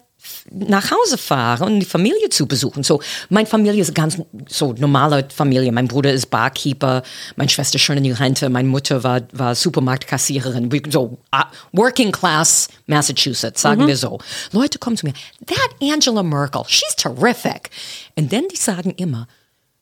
[0.51, 2.83] nach Hause fahre und die Familie zu besuchen.
[2.83, 5.73] So, meine Familie ist ganz so normale Familie.
[5.73, 7.03] Mein Bruder ist Barkeeper,
[7.37, 10.71] meine Schwester schon in die Rente, meine Mutter war, war Supermarktkassiererin.
[10.91, 14.19] So, uh, working class Massachusetts, sagen wir so.
[14.53, 15.15] Leute kommen zu mir,
[15.47, 17.71] that Angela Merkel, she's terrific.
[18.17, 19.27] Und dann die sagen immer,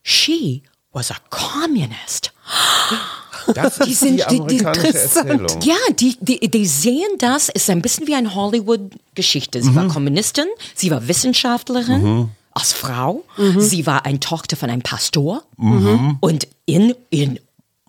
[0.03, 2.33] she was a communist.
[3.55, 5.29] Das ist die, sind- die- die interessant.
[5.31, 5.63] Erzählung.
[5.63, 9.61] Ja, die, die, die sehen das, ist ein bisschen wie eine Hollywood-Geschichte.
[9.63, 10.45] Sie war Kommunistin,
[10.77, 12.29] sie war Wissenschaftlerin.
[12.53, 13.25] Als Frau,
[13.59, 17.41] sie war eine Tochter von einem Pastor und in, in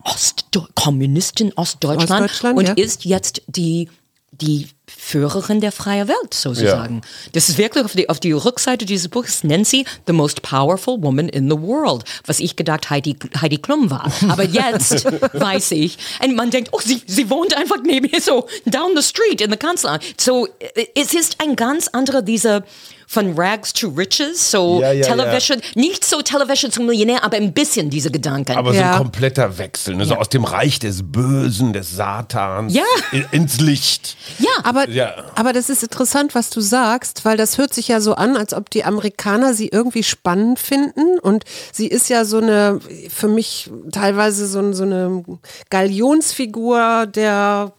[0.04, 2.74] Ost Kommunistin Ostdeutschland, Ostdeutschland, und ja.
[2.74, 3.88] ist jetzt die,
[4.32, 7.02] die Führerin der freien Welt, sozusagen.
[7.32, 11.02] Das ist wirklich auf die, auf die Rückseite dieses Buches nennt sie The Most Powerful
[11.02, 14.10] Woman in the World, was ich gedacht Heidi, Heidi Klum war.
[14.28, 18.46] Aber jetzt weiß ich, und man denkt, oh, sie, sie wohnt einfach neben mir, so
[18.64, 19.98] down the street in the Kanzlei.
[20.18, 22.64] So, äh, es ist ein ganz anderer, dieser
[23.12, 27.52] von Rags to Riches, so Ja, ja, Television, nicht so Television zum Millionär, aber ein
[27.52, 28.56] bisschen diese Gedanken.
[28.56, 28.92] Aber so Ja.
[28.92, 30.06] ein kompletter Wechsel, ne?
[30.06, 32.84] so aus dem Reich des Bösen, des Satans Ja.
[33.12, 34.16] in, ins Licht.
[34.38, 35.12] ja, Aber, Ja.
[35.34, 38.54] aber das ist interessant, was du sagst, weil das hört sich ja so an, als
[38.54, 41.18] ob die Amerikaner sie irgendwie spannend finden.
[41.20, 45.22] Und sie ist ja so eine, für mich teilweise so, ein- so eine
[45.68, 47.72] Galionsfigur der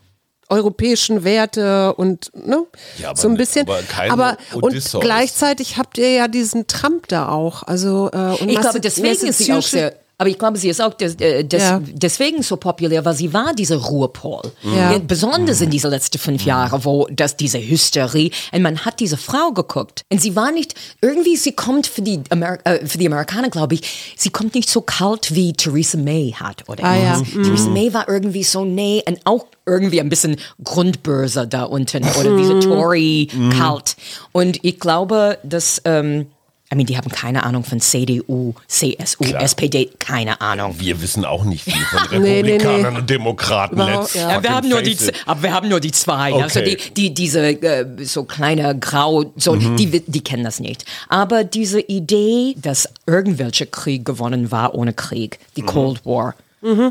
[0.53, 2.63] europäischen Werte und ne,
[2.99, 3.67] Ja, aber so ein ne- bisschen.
[3.67, 7.63] aber aber und gleichzeitig habt ihr ja diesen Trump da auch.
[7.63, 9.93] Also äh, und Ich glaube, Massa- deswegen ist sie auch sehr.
[10.19, 11.81] Aber ich glaube, sie ist auch des, äh, des, Ja.
[11.83, 14.41] deswegen so populär, weil sie war diese Ruhepol.
[14.61, 14.97] Ja.
[14.99, 19.51] Besonders in diese letzten fünf Jahre, wo das diese Hysterie und man hat diese Frau
[19.51, 23.49] geguckt und sie war nicht irgendwie, sie kommt für die Amer äh, für die Amerikaner,
[23.49, 27.13] glaube ich, sie kommt nicht so kalt wie Theresa May hat oder Ah, ja.
[27.17, 27.45] irgendwas.
[27.47, 32.37] Theresa May war irgendwie so nee und auch irgendwie ein bisschen Grundbörse da unten oder
[32.37, 33.95] diese Tory kalt
[34.31, 36.27] und ich glaube, dass ähm,
[36.73, 39.43] I mean, die haben keine Ahnung von CDU, CSU, Klar.
[39.43, 40.73] SPD, keine Ahnung.
[40.79, 42.99] Wir wissen auch nicht viel von Nee, nee, Republikanern nee.
[43.01, 43.77] und Demokraten.
[43.77, 44.31] Let's ja.
[44.31, 46.33] Ja, wir haben nur die, aber wir haben nur die zwei.
[46.33, 46.77] Also Okay.
[46.95, 49.77] die, die, diese äh, so kleine Grau, so Mhm.
[49.77, 50.83] die, die kennen das nicht.
[51.09, 55.67] Aber diese Idee, dass irgendwelcher Krieg gewonnen war ohne Krieg, die Mhm.
[55.67, 56.33] Cold War,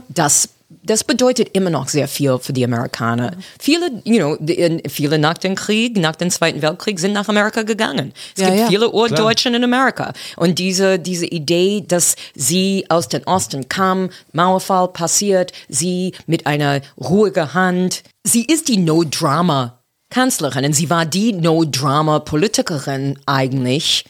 [0.08, 0.48] das
[0.82, 3.32] das bedeutet immer noch sehr viel für die Amerikaner.
[3.58, 7.62] Viele, you know, in- viele nach dem Krieg, nach dem Zweiten Weltkrieg sind nach Amerika
[7.62, 8.12] gegangen.
[8.34, 8.66] Es Ja, gibt ja.
[8.68, 10.12] viele Urdeutschen in Amerika.
[10.36, 16.80] Und diese, diese Idee, dass sie aus dem Osten kam, Mauerfall passiert, sie mit einer
[16.98, 19.78] ruhigen Hand, sie ist die No-Drama
[20.10, 24.04] Kanzlerin und sie war die No-Drama Politikerin eigentlich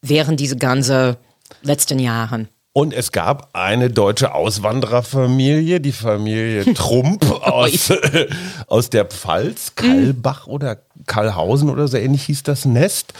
[0.00, 1.16] während diese ganzen
[1.62, 2.48] letzten Jahren.
[2.74, 7.92] Und es gab eine deutsche Auswandererfamilie, die Familie Trump aus,
[8.66, 13.12] aus der Pfalz, Kalbach oder Karlhausen oder so ähnlich hieß das Nest.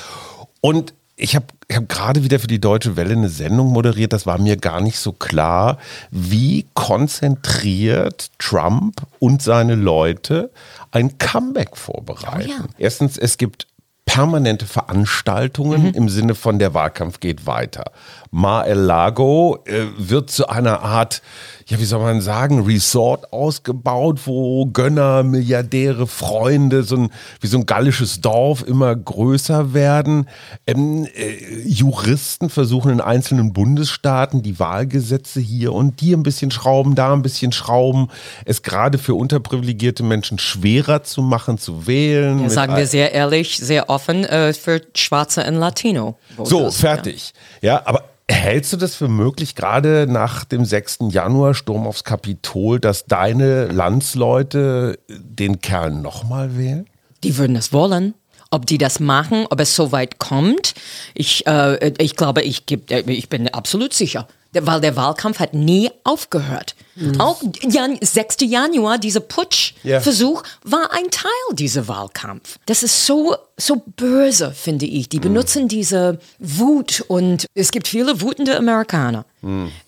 [0.62, 4.26] Und ich habe ich hab gerade wieder für die Deutsche Welle eine Sendung moderiert, das
[4.26, 5.78] war mir gar nicht so klar,
[6.10, 10.50] wie konzentriert Trump und seine Leute
[10.90, 12.50] ein Comeback vorbereiten.
[12.58, 12.68] Oh ja.
[12.78, 13.66] Erstens, es gibt
[14.04, 17.92] permanente Veranstaltungen im Sinne von der Wahlkampf geht weiter.
[18.30, 21.22] Mar-el-Lago äh, wird zu einer Art,
[21.66, 27.58] ja, wie soll man sagen, Resort ausgebaut, wo Gönner, Milliardäre, Freunde, so ein, wie so
[27.58, 30.28] ein gallisches Dorf immer größer werden.
[30.66, 36.94] Ähm, äh, Juristen versuchen in einzelnen Bundesstaaten die Wahlgesetze hier und die ein bisschen schrauben,
[36.94, 38.08] da ein bisschen schrauben,
[38.44, 42.40] es gerade für unterprivilegierte Menschen schwerer zu machen, zu wählen.
[42.40, 46.16] Ja, sagen wir sehr ehrlich, sehr offen äh, für Schwarze und Latino.
[46.42, 47.32] So, fertig.
[47.60, 47.82] Ja.
[47.86, 50.98] aber hältst du das für möglich, gerade nach dem 6.
[51.10, 56.88] Januar Sturm aufs Kapitol, dass deine Landsleute den Kerl nochmal wählen?
[57.22, 58.14] Die würden das wollen.
[58.50, 60.74] Ob die das machen, ob es so weit kommt,
[61.14, 64.28] ich, äh, ich glaube, ich, geb, äh, ich bin absolut sicher.
[64.52, 66.74] Weil der Wahlkampf hat nie aufgehört.
[67.18, 68.36] Auch Jan, 6.
[68.42, 72.58] Januar, dieser Putschversuch, war ein Teil dieser Wahlkampf.
[72.66, 75.08] Das ist so, so böse, finde ich.
[75.08, 79.24] Die benutzen diese Wut und es gibt viele wutende Amerikaner.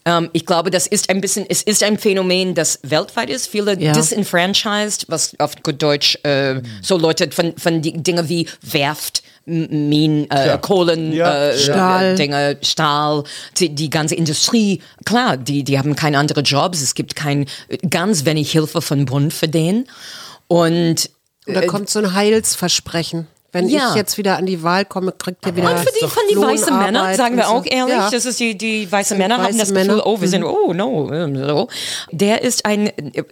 [0.04, 3.46] Ähm, ich glaube, das ist ein bisschen, es ist ein Phänomen, das weltweit ist.
[3.48, 3.92] Viele Ja.
[3.92, 10.30] disenfranchised, was auf gut Deutsch, äh, so Leute von, von die Dinge wie Werft, Minen,
[10.30, 10.56] äh, Ja.
[10.56, 11.48] Kohlen, Ja.
[11.50, 12.16] äh, Stahl.
[12.16, 13.24] Dinge, Stahl,
[13.58, 17.46] die, die ganze Industrie, klar, die, die haben keine anderen Jobs, es gibt kein,
[17.90, 19.86] ganz wenig Hilfe von Bund für den.
[20.48, 21.10] Und
[21.46, 23.26] Und da kommt so ein Heilsversprechen.
[23.54, 23.90] Wenn Ja.
[23.90, 25.70] ich jetzt wieder an die Wahl komme, kriegt ihr wieder.
[25.70, 27.70] Und für die, von die weißen Männer, sagen wir und auch so.
[27.70, 28.10] ehrlich, Ja.
[28.10, 30.06] das ist die, die weißen Männer haben weiße das Gefühl, Männer.
[30.06, 31.68] oh, wir sind, oh, no, ähm, so.
[32.10, 33.22] Der ist ein, äh,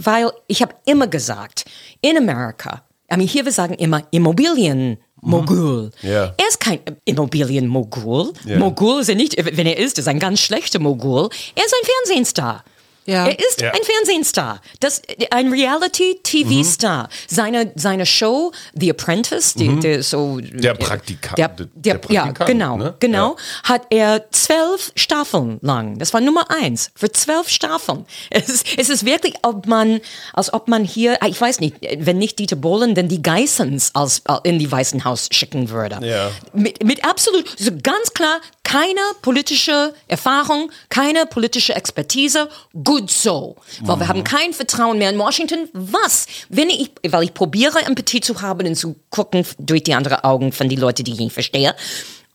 [0.00, 1.64] weil ich habe immer gesagt,
[2.00, 2.82] in Amerika,
[3.12, 5.90] I mean, hier wir sagen immer Immobilienmogul.
[6.02, 6.34] Ja.
[6.36, 8.32] Er ist kein Immobilienmogul.
[8.46, 8.58] Ja.
[8.58, 11.28] Mogul ist er nicht, wenn er ist, ist er ein ganz schlechter Mogul.
[11.54, 12.64] Er ist ein Fernsehstar.
[13.06, 13.26] Ja.
[13.26, 13.70] Er ist Ja.
[13.72, 17.08] ein Fernsehstar, das, ein Reality-TV-Star.
[17.28, 20.38] Seine, seine Show, The Apprentice, die, der so...
[20.40, 21.38] Der Praktikant.
[21.38, 22.94] Der, Der der, ja, Praktikant, genau, ne?
[23.00, 23.36] genau.
[23.64, 25.98] Hat er zwölf Staffeln lang.
[25.98, 28.06] Das war Nummer eins für zwölf Staffeln.
[28.30, 30.00] Es ist, es ist wirklich, ob man,
[30.32, 34.20] als ob man hier, ich weiß nicht, wenn nicht Dieter Bohlen, dann die Geissens als,
[34.28, 35.98] äh, in die Weißen Haus schicken würde.
[36.06, 36.30] Ja.
[36.52, 38.40] Mit, mit absolut, so ganz klar,
[38.72, 42.48] keine politische Erfahrung, keine politische Expertise.
[42.72, 43.56] Gut so.
[43.82, 45.68] Weil wir haben kein Vertrauen mehr in Washington.
[45.74, 46.26] Was?
[46.48, 50.52] Wenn ich, weil ich probiere, Empathie zu haben und zu gucken durch die anderen Augen
[50.52, 51.74] von den Leuten, die ich nicht verstehe.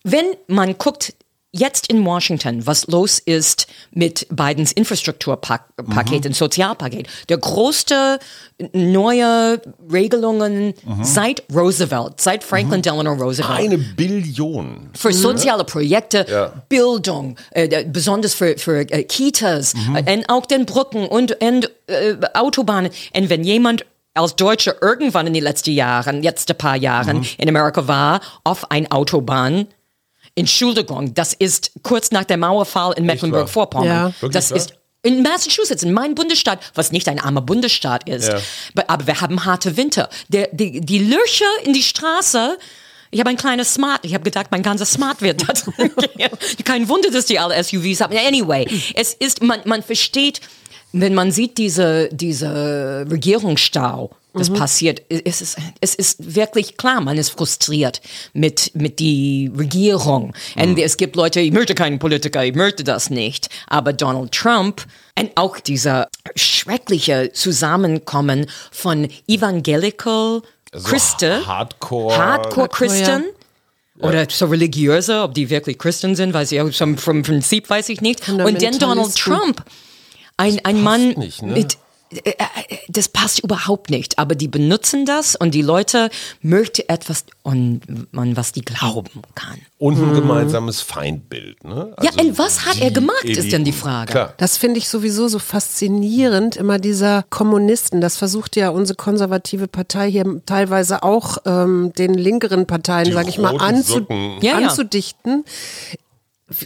[0.04, 1.12] Wenn man guckt,
[1.52, 7.08] jetzt in Washington, was los ist mit Bidens Infrastrukturpaket und Sozialpaket.
[7.28, 8.18] Der größte
[8.72, 14.90] neue Regelungen seit Roosevelt, seit Franklin Delano Roosevelt Eine Billion.
[14.94, 16.52] für soziale Projekte, Ja.
[16.68, 22.16] Bildung, äh, besonders für, für äh, Kitas, äh, und auch den Brücken und, und äh,
[22.34, 22.90] Autobahnen.
[23.16, 27.86] Und wenn jemand als Deutscher irgendwann in den letzten Jahren, letzte paar Jahren in Amerika
[27.86, 29.68] war, auf ein Autobahn,
[30.38, 34.14] Entschuldigung, das ist kurz nach dem Mauerfall in Mecklenburg-Vorpommern.
[34.22, 34.28] Ja.
[34.30, 34.56] Das wahr?
[34.58, 38.40] ist in Massachusetts, in meinem Bundesstaat, was nicht ein armer Bundesstaat ist, Ja.
[38.74, 40.08] aber, aber wir haben harte Winter.
[40.28, 42.58] Der, die, die Löcher in die Straße,
[43.10, 46.30] ich habe ein kleines Smart, ich habe gedacht, mein ganzes Smart wird da drin gehen.
[46.64, 48.16] Kein Wunder, dass die alle SUVs haben.
[48.16, 50.40] Anyway, es ist, man, man versteht,
[50.92, 57.18] wenn man sieht diese, diese Regierungsstau, das passiert, es ist, es ist wirklich klar, man
[57.18, 58.00] ist frustriert
[58.32, 60.34] mit, mit die Regierung.
[60.56, 63.48] Und es gibt Leute, ich möchte keinen Politiker, ich möchte das nicht.
[63.66, 64.86] Aber Donald Trump
[65.18, 72.16] und auch dieser schreckliche Zusammenkommen von Evangelical Christen, Hardcore.
[72.16, 73.24] Hardcore Christen,
[74.00, 77.88] oder so religiöse, ob die wirklich Christen sind, weiß ich auch, vom, vom Prinzip weiß
[77.88, 78.28] ich nicht.
[78.28, 79.16] Und dann Donald.
[79.16, 79.64] Trump,
[80.36, 81.52] ein, ein Mann nicht, ne?
[81.52, 81.78] mit
[82.88, 88.36] das passt überhaupt nicht, aber die benutzen das und die Leute möchten etwas, und man,
[88.36, 89.58] was die glauben kann.
[89.78, 91.62] Und ein gemeinsames Feindbild.
[91.64, 91.94] Ne?
[92.02, 93.72] Ja, Also und was hat er gemacht, ist dann die Eliten.
[93.72, 94.12] Frage.
[94.12, 94.34] Klar.
[94.38, 98.00] Das finde ich sowieso so faszinierend, immer dieser Kommunisten.
[98.00, 103.38] Das versucht ja unsere konservative Partei hier teilweise auch ähm, den linkeren Parteien, sage ich
[103.38, 104.38] mal, anzu Socken.
[104.40, 104.70] Ja, ja.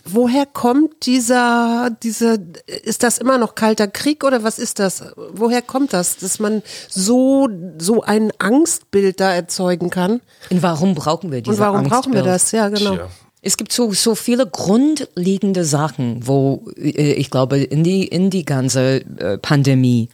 [0.05, 2.39] Woher kommt dieser, diese,
[2.85, 5.05] ist das immer noch kalter Krieg oder was ist das?
[5.17, 10.21] Woher kommt das, dass man so, so ein Angstbild da erzeugen kann?
[10.51, 12.27] Und warum brauchen wir diese Und warum brauchen wir Angstbild?
[12.27, 12.53] das?
[12.53, 12.95] Ja, genau.
[12.95, 13.09] Tja.
[13.45, 18.45] Es gibt so, so viele grundlegende Sachen, wo äh, ich glaube, in die, in die
[18.45, 20.09] ganze äh, Pandemie,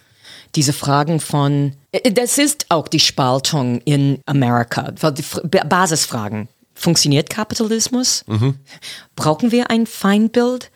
[0.55, 5.25] diese Fragen von, äh, das ist auch die Spaltung in Amerika, die
[5.69, 6.49] Basisfragen.
[6.79, 8.25] Funktioniert Kapitalismus?
[9.17, 10.71] Brauchen wir ein Feindbild?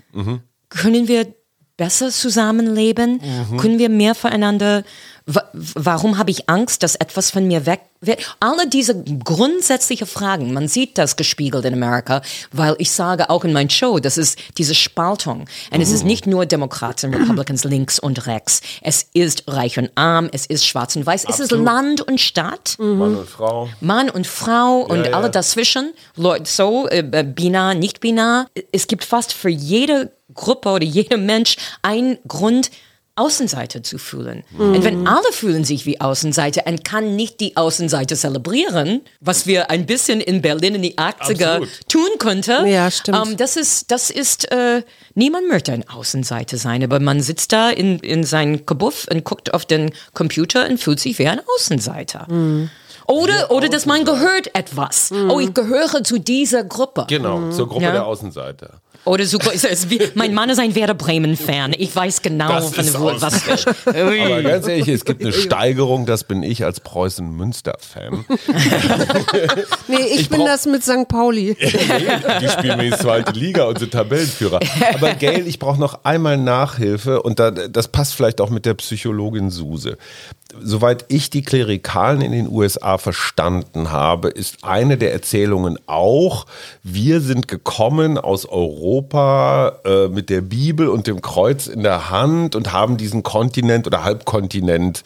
[0.68, 1.32] Können wir
[1.76, 3.20] besser zusammenleben?
[3.58, 4.82] Können wir mehr füreinander?
[5.26, 8.20] Wa- Warum habe ich Angst, dass etwas von mir weg wird?
[8.40, 13.52] Alle diese grundsätzlichen Fragen, man sieht das gespiegelt in Amerika, weil ich sage auch in
[13.52, 15.46] meiner Show, das ist diese Spaltung.
[15.70, 18.60] Und es ist nicht nur Democrats und Republicans links und rechts.
[18.80, 22.76] Es ist reich und arm, es ist schwarz und weiß, es ist Land und Stadt.
[22.78, 23.68] Mann und Frau.
[23.80, 25.12] Mann und Frau und ja.
[25.12, 28.46] alle dazwischen, Leute, so, äh, äh, binar, nicht binar.
[28.72, 32.70] Es gibt fast für jede Gruppe oder jeder Mensch einen Grund,
[33.14, 34.42] Außenseiter zu fühlen.
[34.58, 39.70] Und wenn alle fühlen sich wie Außenseiter und kann nicht die Außenseiter zelebrieren, was wir
[39.70, 41.68] ein bisschen in Berlin in die 80er Absolut.
[41.88, 43.18] tun könnte, Ja, stimmt.
[43.26, 44.82] ähm, das ist, das ist, äh,
[45.14, 49.52] niemand möchte ein Außenseiter sein, aber man sitzt da in, in seinem Kabuff und guckt
[49.52, 52.26] auf den Computer und fühlt sich wie ein Außenseiter.
[53.08, 55.10] Oder, oder dass man gehört etwas.
[55.28, 57.04] Oh, ich gehöre zu dieser Gruppe.
[57.08, 57.92] Genau, zur Gruppe Ja.
[57.92, 58.80] der Außenseiter.
[59.04, 61.74] Oder so, es ist wie, mein Mann ist ein Werder Bremen-Fan.
[61.76, 63.66] Ich weiß genau, Das von ist wo, was.
[63.86, 68.24] Aber ganz ehrlich, es gibt eine Steigerung, das bin ich als Preußen-Münster-Fan.
[69.88, 71.08] Nee, ich, bin brauch- das mit St.
[71.08, 71.56] Pauli.
[72.40, 74.60] Die spielen mir die zweite Liga und sind Tabellenführer.
[74.94, 78.74] Aber Gail, ich brauche noch einmal Nachhilfe und da, das passt vielleicht auch mit der
[78.74, 79.98] Psychologin Suse.
[80.62, 86.46] Soweit ich die Klerikalen in den USA verstanden habe, ist eine der Erzählungen auch,
[86.82, 88.91] wir sind gekommen aus Europa
[89.84, 94.04] äh, mit der Bibel und dem Kreuz in der Hand und haben diesen Kontinent oder
[94.04, 95.02] Halbkontinent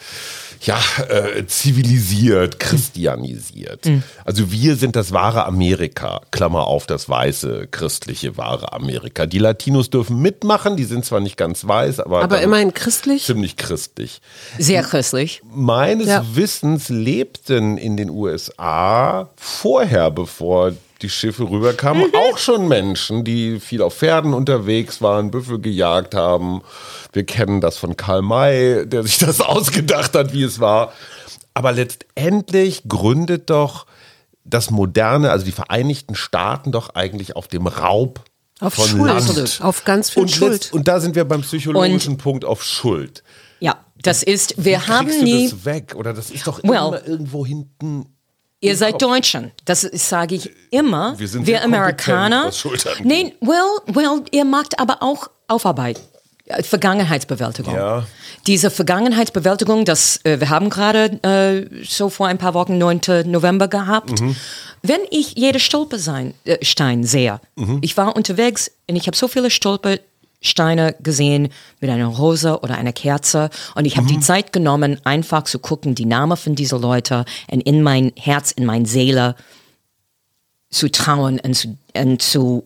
[0.63, 3.85] ja, äh, zivilisiert, christianisiert.
[4.25, 9.27] Also wir sind das wahre Amerika, Klammer auf das weiße, christliche wahre Amerika.
[9.27, 13.25] Die Latinos dürfen mitmachen, die sind zwar nicht ganz weiß, aber, Aber immerhin christlich.
[13.25, 14.21] ziemlich christlich.
[14.59, 15.43] Sehr christlich.
[15.55, 16.25] Meines Ja.
[16.35, 20.73] Wissens lebten in den USA vorher, bevor
[21.03, 26.63] die Schiffe rüberkamen, auch schon Menschen, die viel auf Pferden unterwegs waren, Büffel gejagt haben.
[27.13, 30.93] Wir kennen das von Karl May, der sich das ausgedacht hat, wie es war.
[31.55, 33.87] Aber letztendlich gründet doch
[34.45, 38.21] das moderne, also die Vereinigten Staaten doch eigentlich auf dem Raub
[38.61, 39.37] Auf von Schuld.
[39.37, 39.61] Land.
[39.63, 40.53] Auf ganz viel Und, Schuld.
[40.53, 43.23] letzt- und da sind wir beim psychologischen Punkt auf Schuld.
[43.61, 45.95] Ja, das ist, wir haben Kriegst du nie, das weg?
[45.97, 48.07] Oder das ist doch Well, immer irgendwo hinten.
[48.61, 49.53] Ihr seid Deutschen.
[49.65, 51.19] Das sage ich immer.
[51.19, 52.51] Wir sind sehr Amerikaner.
[53.05, 56.01] Nein, well, well, ihr macht aber auch Aufarbeit.
[56.47, 57.75] Äh, Vergangenheitsbewältigung.
[57.75, 58.07] Ja.
[58.47, 63.01] Diese Vergangenheitsbewältigung, das äh, wir haben gerade äh, so vor ein paar Wochen 9.
[63.27, 64.21] November gehabt.
[64.21, 64.37] Mhm.
[64.83, 67.79] Wenn ich jede Stolperstein äh, Stein sehe, Mhm.
[67.83, 69.51] ich war unterwegs und ich habe so viele
[70.47, 71.49] Stolpersteine gesehen
[71.81, 74.11] mit einer Rose oder einer Kerze und ich habe Mhm.
[74.15, 78.53] die Zeit genommen, einfach zu gucken, die Namen von dieser Leute und in mein Herz,
[78.53, 79.35] in meine Seele
[80.71, 82.65] zu trauen und zu, und zu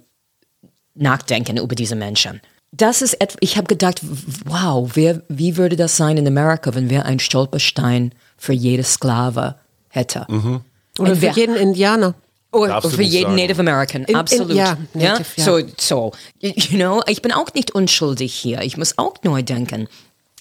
[0.95, 2.41] nachdenken über diese Menschen.
[2.73, 4.01] Das ist etwas, ich habe gedacht,
[4.45, 9.57] wow, wer, wie würde das sein in Amerika, wenn wir einen Stolperstein für jede Sklave
[9.89, 10.25] hätte?
[10.29, 10.61] Mhm.
[10.99, 12.15] Oder Und für wir- jeden Indianer.
[12.53, 13.37] Oder du für jeden sagen.
[13.37, 14.53] Native American, in- absolut.
[14.53, 15.45] ja, Native, ja.
[15.45, 18.63] So, so, you know, ich bin auch nicht unschuldig hier.
[18.63, 19.89] Ich muss auch neu denken.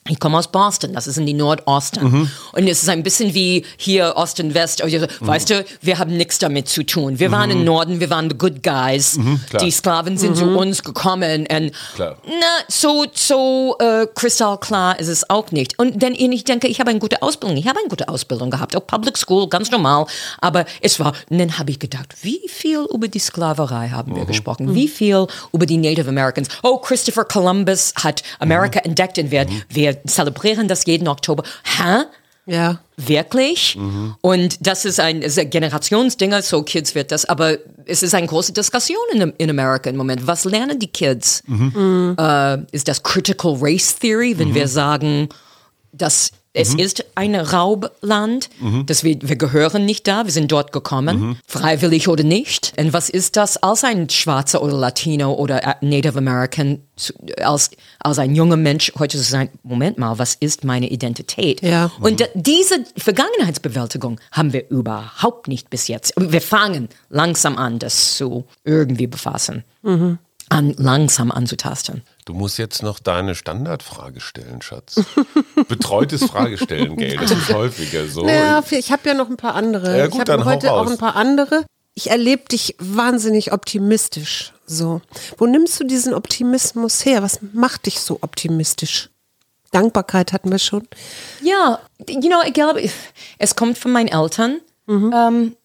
[0.09, 2.03] Ich komme aus Boston, das ist in die Nordosten.
[2.03, 2.31] Mhm.
[2.53, 4.81] Und es ist ein bisschen wie hier Osten West.
[4.81, 7.19] Also, Weißt du, wir haben nichts damit zu tun.
[7.19, 9.17] Wir waren im Norden, wir waren the good guys.
[9.17, 9.39] Mhm.
[9.61, 11.41] die Sklaven sind zu uns gekommen.
[11.41, 12.17] Und Klar.
[12.25, 15.77] na, so, so äh, kristallklar ist es auch nicht.
[15.77, 17.57] Und denn ich denke, ich habe eine gute Ausbildung.
[17.57, 20.05] Ich habe eine gute Ausbildung gehabt, auch Public School, ganz normal.
[20.41, 24.25] Aber es war, und dann habe ich gedacht, wie viel über die Sklaverei haben wir
[24.25, 24.73] gesprochen?
[24.73, 26.49] Wie viel über die Native Americans?
[26.63, 31.43] Oh, Christopher Columbus hat Amerika entdeckt und wir, wir zelebrieren das jeden Oktober.
[31.63, 32.03] Hä?
[32.45, 32.79] Ja.
[32.97, 33.77] Wirklich?
[34.21, 38.25] Und das ist ein, ist ein Generationsding, so Kids wird das, aber es ist eine
[38.25, 40.25] große Diskussion in, in Amerika im Moment.
[40.25, 41.43] Was lernen die Kids?
[41.47, 45.29] Äh, ist das Critical Race Theory, wenn wir sagen,
[45.91, 48.49] dass es ist ein Raubland,
[48.87, 52.73] dass wir, wir gehören nicht da, wir sind dort gekommen, freiwillig oder nicht.
[52.77, 56.81] Und was ist das als ein Schwarzer oder Latino oder äh, Native American,
[57.41, 61.61] als, als ein junger Mensch heute zu sein, Moment mal, was ist meine Identität?
[61.61, 61.91] Ja.
[61.99, 66.13] Und diese Vergangenheitsbewältigung haben wir überhaupt nicht bis jetzt.
[66.17, 69.63] Wir fangen langsam an, das zu irgendwie befassen.
[70.49, 72.01] An, langsam anzutasten.
[72.29, 75.01] Du musst jetzt noch deine Standardfrage stellen, Schatz.
[75.67, 77.17] Betreutes Fragestellen, Gail.
[77.17, 78.27] Das ist häufiger so.
[78.27, 79.97] Ja, ich habe ja noch ein paar andere.
[79.97, 81.65] Ja, gut, ich habe heute auch ein paar andere.
[81.95, 84.53] Ich erlebe dich wahnsinnig optimistisch.
[84.67, 85.01] So.
[85.39, 87.23] Wo nimmst du diesen Optimismus her?
[87.23, 89.09] Was macht dich so optimistisch?
[89.71, 90.87] Dankbarkeit hatten wir schon.
[91.41, 92.87] Ja, you know, ich glaube,
[93.39, 94.59] es kommt von meinen Eltern.
[94.87, 95.55] Ähm,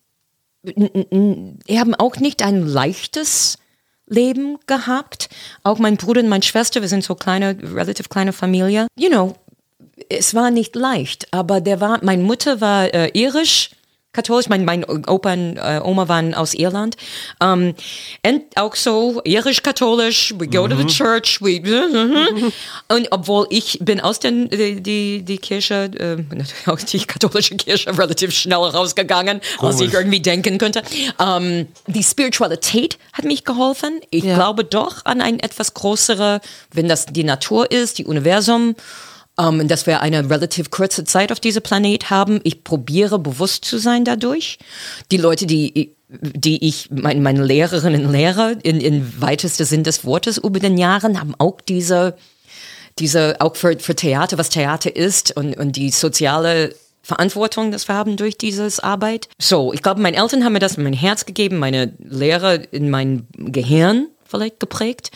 [0.63, 3.59] n- n- die haben auch nicht ein leichtes
[4.07, 5.29] Leben gehabt.
[5.63, 8.87] Auch mein Bruder und meine Schwester, wir sind so kleine, relativ kleine Familie.
[8.97, 9.35] You know,
[10.09, 13.71] es war nicht leicht, aber der war, meine Mutter war äh, irisch.
[14.15, 16.97] Katholisch, mein, mein Opa und äh, Oma waren aus Irland.
[17.43, 17.75] Um,
[18.25, 21.61] und auch so irisch-katholisch, we go to the church, we,
[22.89, 27.57] und obwohl ich bin aus den, die, die, die Kirche, äh, natürlich auch die katholische
[27.57, 29.95] Kirche relativ schnell rausgegangen, als ich Komisch.
[29.95, 30.83] irgendwie denken könnte.
[31.19, 34.01] Um, die Spiritualität hat mich geholfen.
[34.11, 34.37] Ich Ja.
[34.37, 36.41] glaube doch an ein etwas größere,
[36.73, 38.77] wenn das die Natur ist, die Universum,
[39.39, 42.41] ähm, dass wir eine relativ kurze Zeit auf diesem Planet haben.
[42.45, 44.59] Ich probiere bewusst zu sein dadurch.
[45.11, 50.05] Die Leute, die die ich, mein, meine Lehrerinnen und Lehrer in, in weitester Sinn des
[50.05, 52.17] Wortes über den Jahren haben auch diese,
[52.99, 57.95] diese auch für, für Theater, was Theater ist und, und die soziale Verantwortung, das wir
[57.95, 59.29] haben durch dieses Arbeit.
[59.39, 62.91] So, ich glaube, meine Eltern haben mir das in mein Herz gegeben, meine Lehrer in
[62.91, 65.11] mein Gehirn vielleicht geprägt.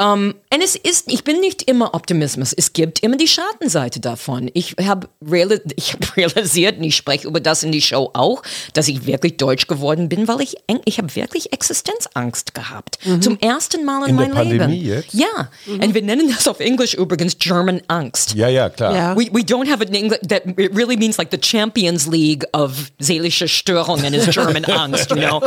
[0.00, 2.52] Um, und es ist, ich bin nicht immer Optimismus.
[2.52, 4.50] Es gibt immer die Schattenseite davon.
[4.54, 8.88] Ich habe reali hab realisiert, und ich spreche über das in die Show auch, dass
[8.88, 12.98] ich wirklich deutsch geworden bin, weil ich, ich habe wirklich Existenzangst gehabt.
[13.04, 13.22] Mhm.
[13.22, 14.72] Zum ersten Mal in, in meinem Leben.
[14.72, 15.14] Jetzt?
[15.14, 15.50] Ja.
[15.66, 15.82] Mhm.
[15.82, 18.34] Und wir nennen das auf Englisch übrigens German Angst.
[18.34, 18.94] Ja, ja, klar.
[18.94, 19.16] Yeah.
[19.16, 22.44] We, we don't have it in English, that it really means like the Champions League
[22.52, 25.42] of seelische Störungen is German Angst, you know.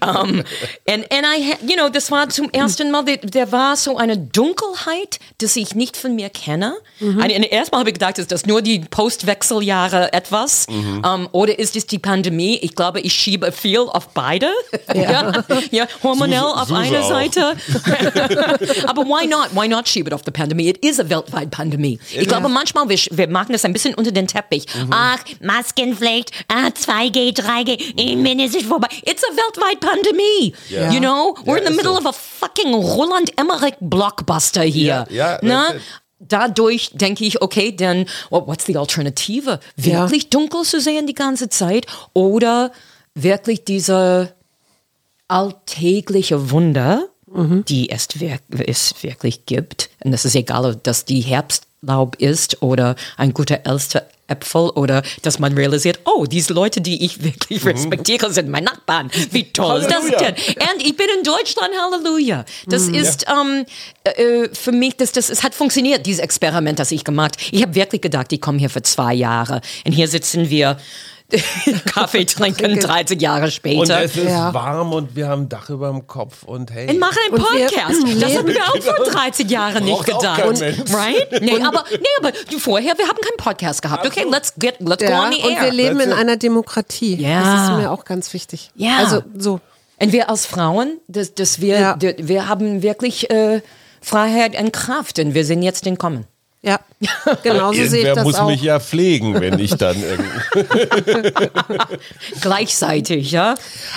[0.00, 0.42] Um,
[0.86, 4.18] and, and I, you know, das war zum ersten Mal, der, der war so eine
[4.18, 6.76] Dunkelheit, dass ich nicht von mir kenne.
[7.00, 7.20] Mhm.
[7.20, 11.02] Eine, erstmal habe ich gedacht, ist das nur die Postwechseljahre etwas mhm.
[11.04, 12.58] um, oder ist es die Pandemie?
[12.62, 14.48] Ich glaube, ich schiebe viel auf beide.
[14.94, 17.56] Ja, ja, ja hormonell Suse, auf einer Seite.
[18.86, 19.48] Aber why not?
[19.52, 20.68] Why not schiebe auf die Pandemie?
[20.68, 21.98] It is a weltweit Pandemie.
[22.10, 22.24] Ich ja.
[22.24, 24.66] glaube, manchmal, wir, wir machen das ein bisschen unter den Teppich.
[24.74, 24.90] Mhm.
[24.90, 28.40] Ach, Maskenpflicht, ah, 2G, 3G, mhm.
[28.40, 28.88] ist es vorbei.
[29.04, 30.54] It's a weltweit Pandemie.
[30.70, 30.92] Yeah.
[30.92, 31.36] You know?
[31.44, 31.98] We're in the middle so.
[31.98, 35.06] of a fucking Roland Emmerich Blockbuster hier.
[35.10, 35.80] Ja, ja, ne?
[36.20, 39.60] Dadurch denke ich, okay, dann, well, what's the Alternative?
[39.76, 40.28] Wirklich ja.
[40.30, 42.72] dunkel zu sehen die ganze Zeit oder
[43.14, 44.34] wirklich diese
[45.28, 47.64] alltägliche Wunder, mhm.
[47.66, 48.08] die es,
[48.66, 49.90] es wirklich gibt.
[50.02, 55.02] Und es ist egal, ob das die Herbstlaub ist oder ein guter Elster Äpfel oder
[55.22, 57.70] dass man realisiert, oh, diese Leute, die ich wirklich mhm.
[57.70, 59.10] respektiere, sind meine Nachbarn.
[59.30, 60.34] Wie toll ist das denn?
[60.34, 62.44] Und ich bin in Deutschland, Halleluja.
[62.66, 63.40] Das mhm, ist ja.
[63.40, 63.64] ähm,
[64.04, 67.36] äh, für mich, das, das, es hat funktioniert, dieses Experiment, das ich gemacht.
[67.50, 69.60] Ich habe wirklich gedacht, ich komme hier für zwei Jahre.
[69.84, 70.78] Und hier sitzen wir
[71.84, 73.80] Kaffee trinken 30 Jahre später.
[73.80, 74.52] Und es ist ja.
[74.54, 76.88] warm und wir haben ein Dach über dem Kopf und hey.
[76.88, 78.06] Und machen einen Podcast.
[78.06, 80.44] Wir, das haben wir auch vor 30 Jahren nicht gedacht.
[80.44, 81.42] Und, right?
[81.42, 84.06] Nee, aber, nee, aber vorher, wir haben keinen Podcast gehabt.
[84.06, 85.48] Okay, let's get, let's ja, go on the air.
[85.48, 87.16] Und wir leben in einer Demokratie.
[87.16, 87.42] Ja.
[87.42, 88.70] Das ist mir auch ganz wichtig.
[88.74, 88.96] Ja.
[88.98, 89.60] Also, so.
[90.00, 91.98] Und wir als Frauen, dass, dass wir, ja.
[92.00, 93.60] wir haben wirklich äh,
[94.00, 96.24] Freiheit und Kraft und wir sind jetzt in Kommen.
[96.60, 96.80] Ja,
[97.44, 98.48] genau so sehe ich das muss auch.
[98.48, 99.96] mich ja pflegen, wenn ich dann
[102.40, 103.54] gleichzeitig, ja.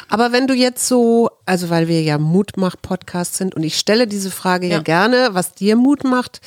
[0.10, 4.30] Aber wenn du jetzt so, also weil wir ja Mutmach-Podcast sind und ich stelle diese
[4.30, 6.40] Frage ja, ja gerne, was dir Mut macht,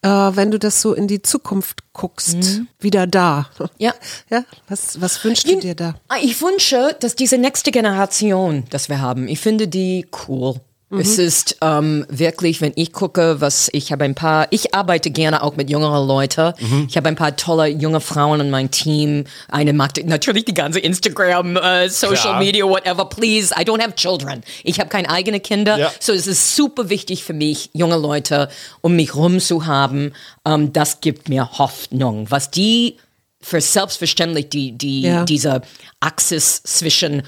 [0.00, 2.68] äh, wenn du das so in die Zukunft guckst, mhm.
[2.78, 3.50] wieder da.
[3.76, 3.92] Ja.
[4.30, 5.96] Ja, was, was wünschst du dir da?
[6.22, 10.60] Ich wünsche, dass diese nächste Generation, das wir haben, ich finde die cool.
[10.90, 11.00] Mhm.
[11.00, 15.42] Es ist ähm, wirklich, wenn ich gucke, was ich habe ein paar, ich arbeite gerne
[15.42, 16.54] auch mit jüngeren Leuten.
[16.58, 16.86] Mhm.
[16.88, 19.24] Ich habe ein paar tolle junge Frauen in meinem Team.
[19.48, 22.38] Eine macht natürlich die ganze Instagram, uh, Social Klar.
[22.38, 23.04] Media, whatever.
[23.04, 24.42] Please, I don't have children.
[24.64, 25.78] Ich habe keine eigenen Kinder.
[25.78, 25.92] Ja.
[26.00, 28.48] So es ist super wichtig für mich, junge Leute
[28.80, 30.12] um mich rum zu haben.
[30.44, 32.30] Um, das gibt mir Hoffnung.
[32.30, 32.96] Was die
[33.42, 35.24] für selbstverständlich die, die, ja.
[35.24, 35.60] diese
[36.00, 37.22] Axis zwischen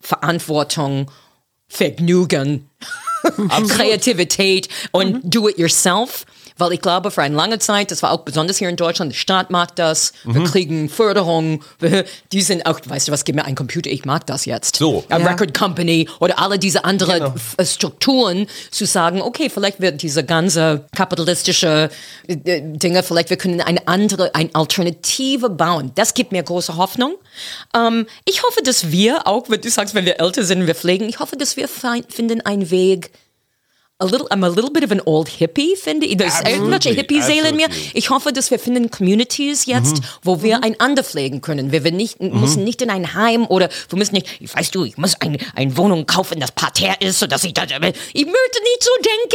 [0.00, 1.10] Verantwortung
[1.68, 2.70] Vergnügen,
[3.68, 5.30] Kreativität und mhm.
[5.30, 6.26] Do-it-yourself
[6.58, 9.18] weil ich glaube, für eine lange Zeit, das war auch besonders hier in Deutschland, der
[9.18, 10.34] Staat mag das, mhm.
[10.34, 11.62] wir kriegen Förderung,
[12.32, 14.76] die sind auch, weißt du was, gib mir einen Computer, ich mag das jetzt.
[14.76, 15.04] So.
[15.08, 15.26] A ja.
[15.26, 17.34] Record Company oder alle diese anderen genau.
[17.58, 21.90] Äh, Strukturen zu sagen, okay, vielleicht wird diese ganze kapitalistische
[22.26, 25.92] äh, Dinge, vielleicht wir können eine andere, eine Alternative bauen.
[25.94, 27.16] Das gibt mir große Hoffnung.
[27.74, 31.08] Ähm, ich hoffe, dass wir auch, wenn du sagst, wenn wir älter sind, wir pflegen,
[31.08, 33.10] ich hoffe, dass wir finden einen Weg,
[33.98, 36.18] a little, I'm a little bit of an old hippie, finde ich.
[36.18, 37.68] Da ist irgendwelche Hippie-Seele in mir.
[37.94, 40.06] Ich hoffe, dass wir finden Communities jetzt, mhm.
[40.22, 40.64] wo wir mhm.
[40.64, 41.72] einander pflegen können.
[41.72, 42.40] Wir, wir nicht, mhm.
[42.40, 45.76] müssen nicht in ein Heim oder wir müssen nicht, weißt du, ich muss eine, eine
[45.78, 48.90] Wohnung kaufen, das Parterre ist, sodass ich da, ich möchte nicht so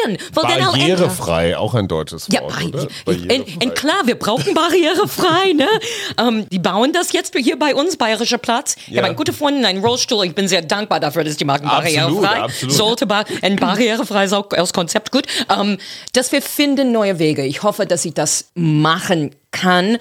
[0.05, 0.23] denken.
[0.33, 2.87] Barrierefrei, auch ein deutsches Wort, ja, oder?
[3.05, 5.67] Und, und klar, wir brauchen barrierefrei, ne?
[6.19, 8.75] um, die bauen das jetzt hier bei uns, Bayerischer Platz.
[8.85, 8.97] Ich ja.
[8.97, 10.25] habe einen guten Freund, einen Rollstuhl.
[10.25, 12.41] Ich bin sehr dankbar dafür, dass die machen barrierefrei.
[12.41, 15.77] Absolut, Sollte bar ein barrierefrei sein als Konzept gut, ähm,
[16.13, 17.45] dass wir finden neue Wege.
[17.45, 19.97] Ich hoffe, dass ich das machen kann.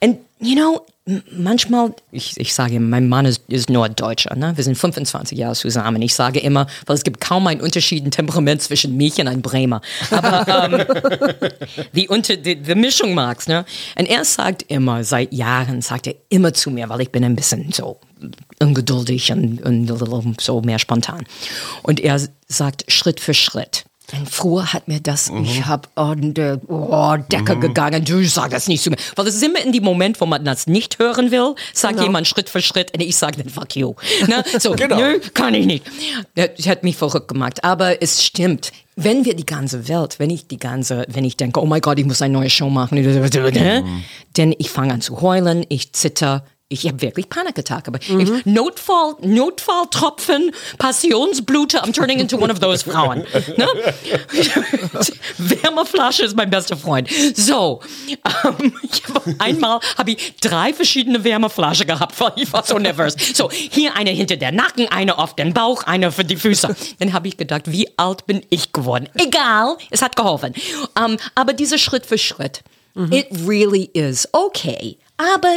[0.00, 0.84] And you know,
[1.30, 4.52] manchmal, ich, ich sage, mein Mann ist, ist Norddeutscher, ne?
[4.56, 6.02] wir sind 25 Jahre zusammen.
[6.02, 9.42] Ich sage immer, weil es gibt kaum einen Unterschied im Temperament zwischen mich und einem
[9.42, 9.80] Bremer.
[10.10, 10.84] Aber ähm,
[11.94, 13.48] die, unter, die, die Mischung mag's.
[13.48, 13.64] Ne?
[13.98, 17.36] Und er sagt immer, seit Jahren sagt er immer zu mir, weil ich bin ein
[17.36, 18.00] bisschen so
[18.60, 21.24] ungeduldig und, und so mehr spontan.
[21.82, 23.84] Und er sagt Schritt für Schritt.
[24.12, 28.66] Und früher hat mir das, ich habe an der oh, Decke gegangen, du sag das
[28.66, 28.96] nicht zu mir.
[29.16, 32.04] Weil es ist immer in dem Moment, wo man das nicht hören will, sagt Genau.
[32.06, 33.94] jemand Schritt für Schritt und ich sage dann fuck you.
[34.26, 34.42] Ne?
[34.58, 34.96] So, Genau.
[34.96, 35.84] nö, kann ich nicht.
[36.34, 37.62] Das hat mich verrückt gemacht.
[37.64, 38.72] Aber es stimmt.
[38.96, 41.98] Wenn wir die ganze Welt, wenn ich die ganze, wenn ich denke, oh mein Gott,
[41.98, 43.84] ich muss eine neue Show machen, ne?
[44.36, 48.20] denn ich fange an zu heulen, ich zitter, ich habe wirklich Panikattack, aber Mhm.
[48.20, 53.24] ich, Notfall, Notfalltropfen, Passionsblute, I'm turning into one of those Frauen.
[53.56, 53.66] Ne?
[55.38, 57.08] Wärmeflasche ist mein bester Freund.
[57.34, 57.80] So,
[58.44, 58.74] ähm,
[59.14, 63.14] hab, einmal habe ich drei verschiedene Wärmeflaschen gehabt, weil ich war so nervös.
[63.34, 66.74] So, hier eine hinter der Nacken, eine auf den Bauch, eine für die Füße.
[66.98, 69.08] Dann habe ich gedacht, wie alt bin ich geworden?
[69.14, 70.52] Egal, es hat geholfen.
[71.02, 72.62] Ähm, aber diese Schritt für Schritt,
[73.10, 74.98] it really is okay.
[75.16, 75.56] Aber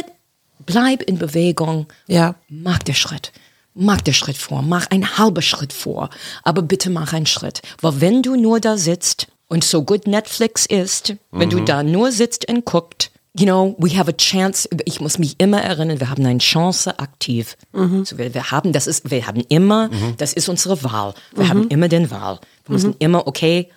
[0.66, 1.86] bleib in Bewegung.
[2.06, 2.34] Ja.
[2.48, 3.32] Mach den Schritt.
[3.74, 4.62] Mach den Schritt vor.
[4.62, 6.10] Mach einen halben Schritt vor.
[6.42, 7.62] Aber bitte mach einen Schritt.
[7.80, 12.12] Weil wenn du nur da sitzt und so gut Netflix ist, wenn du da nur
[12.12, 14.68] sitzt und guckt, you know, we have a chance.
[14.84, 17.56] Ich muss mich immer erinnern, wir haben eine Chance aktiv.
[18.04, 19.88] So, wir, wir haben, das ist, wir haben immer,
[20.18, 21.14] das ist unsere Wahl.
[21.34, 22.40] Wir haben immer den Wahl.
[22.66, 23.70] Wir müssen immer, okay,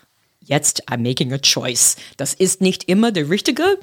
[0.45, 1.95] jetzt I'm making a choice.
[2.17, 3.77] Das ist nicht immer der richtige,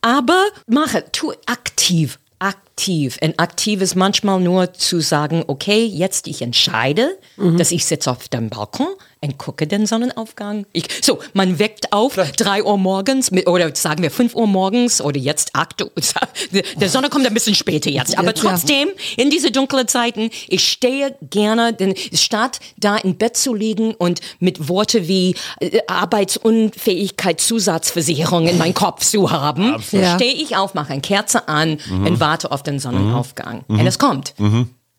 [0.00, 3.16] aber mache, tu aktiv, aktiv.
[3.22, 7.16] Und aktiv ist manchmal nur zu sagen, okay, jetzt ich entscheide,
[7.58, 8.88] dass ich sitze auf dem Balkon
[9.24, 10.66] und gucke den Sonnenaufgang.
[10.72, 15.18] Ich, so, man weckt auf, drei Uhr morgens, oder sagen wir fünf Uhr morgens oder
[15.18, 15.90] jetzt acht Uhr.
[16.76, 21.16] Der Sonne kommt ein bisschen später jetzt, aber trotzdem, in diese dunklen Zeiten, ich stehe
[21.30, 28.58] gerne, denn statt da im Bett zu liegen und mit Worte wie äh, Arbeitsunfähigkeitszusatzversicherung in
[28.58, 30.16] meinem Kopf zu haben, Ja.
[30.16, 33.64] stehe ich auf, mache eine Kerze an und warte auf den Sonnenaufgang.
[33.68, 34.34] Und es kommt.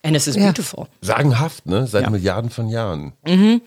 [0.06, 0.46] Und es ist Ja.
[0.46, 0.86] beautiful.
[1.02, 1.88] Sagenhaft, ne?
[1.88, 3.14] Seit Milliarden von Jahren.
[3.26, 3.62] Kann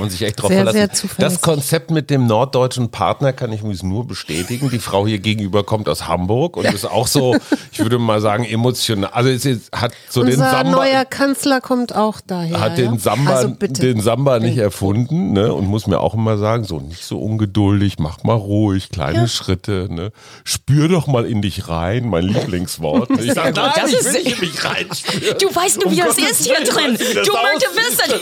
[0.00, 1.08] man sich echt drauf Sehr, verlassen.
[1.08, 4.68] sehr das Konzept mit dem norddeutschen Partner kann ich übrigens nur bestätigen.
[4.70, 7.36] Die Frau hier gegenüber kommt aus Hamburg und ist auch so,
[7.72, 9.10] ich würde mal sagen, emotional.
[9.12, 10.70] Also es ist, hat so den Unser Samba.
[10.70, 12.60] neuer Kanzler kommt auch daher.
[12.60, 12.98] hat den ja?
[12.98, 15.52] Samba, Also den Samba nicht erfunden ne?
[15.54, 19.88] und muss mir auch immer sagen, so nicht so ungeduldig, mach mal ruhig, kleine Schritte,
[19.90, 20.12] ne?
[20.44, 23.10] spür doch mal in dich rein, mein Lieblingswort.
[23.20, 23.56] Ich sag, gut.
[23.56, 25.38] nein, Das ich ist- will nicht in mich reinspüren.
[25.40, 26.98] Du weißt nur, Um wie das Gottes ist hier Willen, drin.
[26.98, 27.68] weißt du, Du aussieht?
[27.74, 28.20] wissen.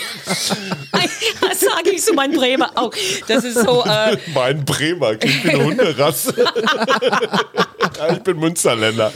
[1.40, 2.92] Das sage ich zu meinem Bremer auch.
[3.26, 6.34] Das ist so, äh, Mein Bremer klingt wie eine Hunderasse.
[8.12, 9.12] ich bin Münsterländer.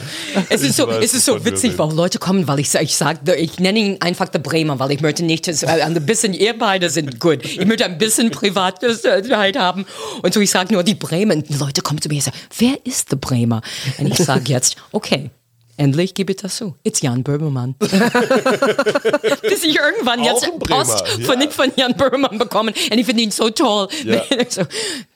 [0.49, 2.85] es ist Ich so, weiß, es ist so witzig, weil Leute kommen, weil ich sage,
[2.85, 6.05] ich, sag, ich nenne ihn einfach der Bremer, weil ich möchte nicht, dass, äh, ein
[6.05, 7.43] bisschen, ihr beide sind gut.
[7.45, 9.85] Ich möchte ein bisschen Privatheit haben.
[10.21, 11.43] Und so, ich sage nur, die Bremen.
[11.43, 13.61] Die Leute kommen zu mir und sagen, wer ist der Bremer?
[13.97, 15.29] Und ich sage jetzt, okay.
[15.75, 16.75] Endlich gebe ich das zu.
[16.83, 17.73] It's Jan Böhmermann.
[17.79, 21.25] Bis ich irgendwann jetzt Post ja.
[21.25, 22.73] von, von Jan Böhmermann bekommen.
[22.91, 23.87] Und ich finde ihn so toll.
[24.03, 24.23] Ja.
[24.49, 24.61] so,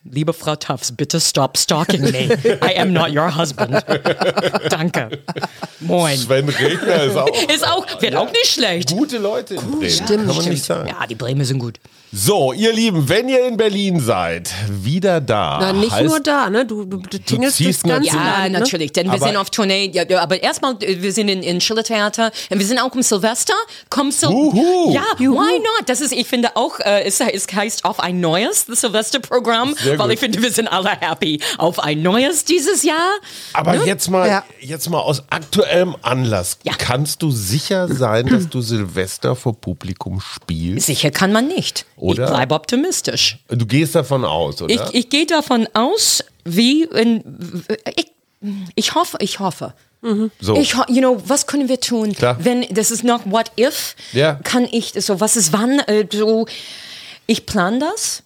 [0.03, 2.29] Liebe Frau Tufts, bitte stop stalking me.
[2.63, 3.73] I am not your husband.
[4.69, 5.19] Danke.
[5.79, 6.17] Moin.
[6.17, 8.89] Sven Regner ist auch Ist auch, wird auch nicht schlecht.
[8.89, 9.89] gute Leute in Bremen.
[9.89, 10.49] stimmt, Kann man stimmt.
[10.49, 10.87] nicht sagen.
[10.89, 11.79] Ja, die Bremer sind gut.
[12.13, 15.57] So, ihr Lieben, wenn ihr in Berlin seid, wieder da.
[15.59, 16.65] Na, nicht heißt, nur da, ne?
[16.65, 18.59] Du, du, du tingelst ziehst das ganze natürlich- Ja, Land, ne?
[18.59, 19.91] natürlich, denn wir Aber- sind auf Tournee.
[19.93, 23.01] Ja, ja, aber erstmal, äh, wir sind in, in Schillertheater und wir sind auch im
[23.03, 23.53] Silvester.
[23.89, 24.93] Komm Sil Wuhu.
[24.93, 25.25] Ja, why
[25.59, 25.83] not?
[25.87, 29.97] Das ist, ich finde auch, äh, es, es heißt auf ein neues, das Silvesterprogramm, weil
[29.97, 30.13] gut.
[30.13, 32.95] ich finde, wir sind alle happy auf ein neues dieses Jahr.
[33.51, 34.43] Aber jetzt mal, Ja.
[34.61, 36.57] jetzt mal aus aktuellem Anlass.
[36.63, 36.71] Ja.
[36.77, 40.85] Kannst du sicher sein, dass du Silvester vor Publikum spielst?
[40.87, 41.85] Sicher kann man nicht.
[41.97, 42.25] Oder?
[42.25, 43.39] Ich bleibe optimistisch.
[43.49, 44.73] Du gehst davon aus, oder?
[44.73, 47.63] Ich, ich gehe davon aus, wie in,
[47.95, 48.11] ich,
[48.75, 49.73] ich hoffe, ich hoffe.
[50.39, 50.55] so.
[50.55, 52.13] Ich, you know, was können wir tun?
[52.13, 52.37] Klar.
[52.39, 54.35] Wenn das ist noch What if, Ja.
[54.43, 56.45] kann ich so was ist wann äh, so.
[57.25, 58.23] Ich plane das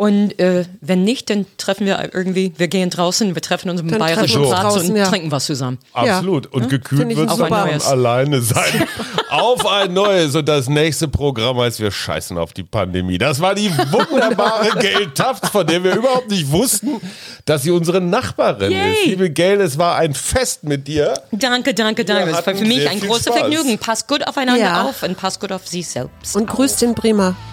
[0.00, 2.54] und äh, wenn nicht, dann treffen wir irgendwie.
[2.56, 5.04] Wir gehen draußen, wir treffen uns im Dann bayerischen Platz und ja.
[5.06, 5.76] trinken was zusammen.
[5.92, 6.46] Absolut.
[6.46, 8.88] Und gekühlt Finde ich wird es vom alleine sein.
[9.28, 10.34] auf ein neues.
[10.34, 13.18] Und das nächste Programm heißt Wir scheißen auf die Pandemie.
[13.18, 16.98] Das war die wunderbare Gail Taft, von der wir überhaupt nicht wussten,
[17.44, 18.92] dass sie unsere Nachbarin Yay.
[18.92, 19.04] ist.
[19.04, 21.12] Liebe Gail, es war ein Fest mit dir.
[21.30, 22.32] Danke, danke, danke.
[22.32, 23.34] Das war für mich ein großes.
[23.34, 23.76] Vergnügen.
[23.76, 24.84] Passt gut aufeinander Ja.
[24.84, 26.34] auf und passt gut auf Sie selbst.
[26.36, 27.36] Und grüßt den Bremer.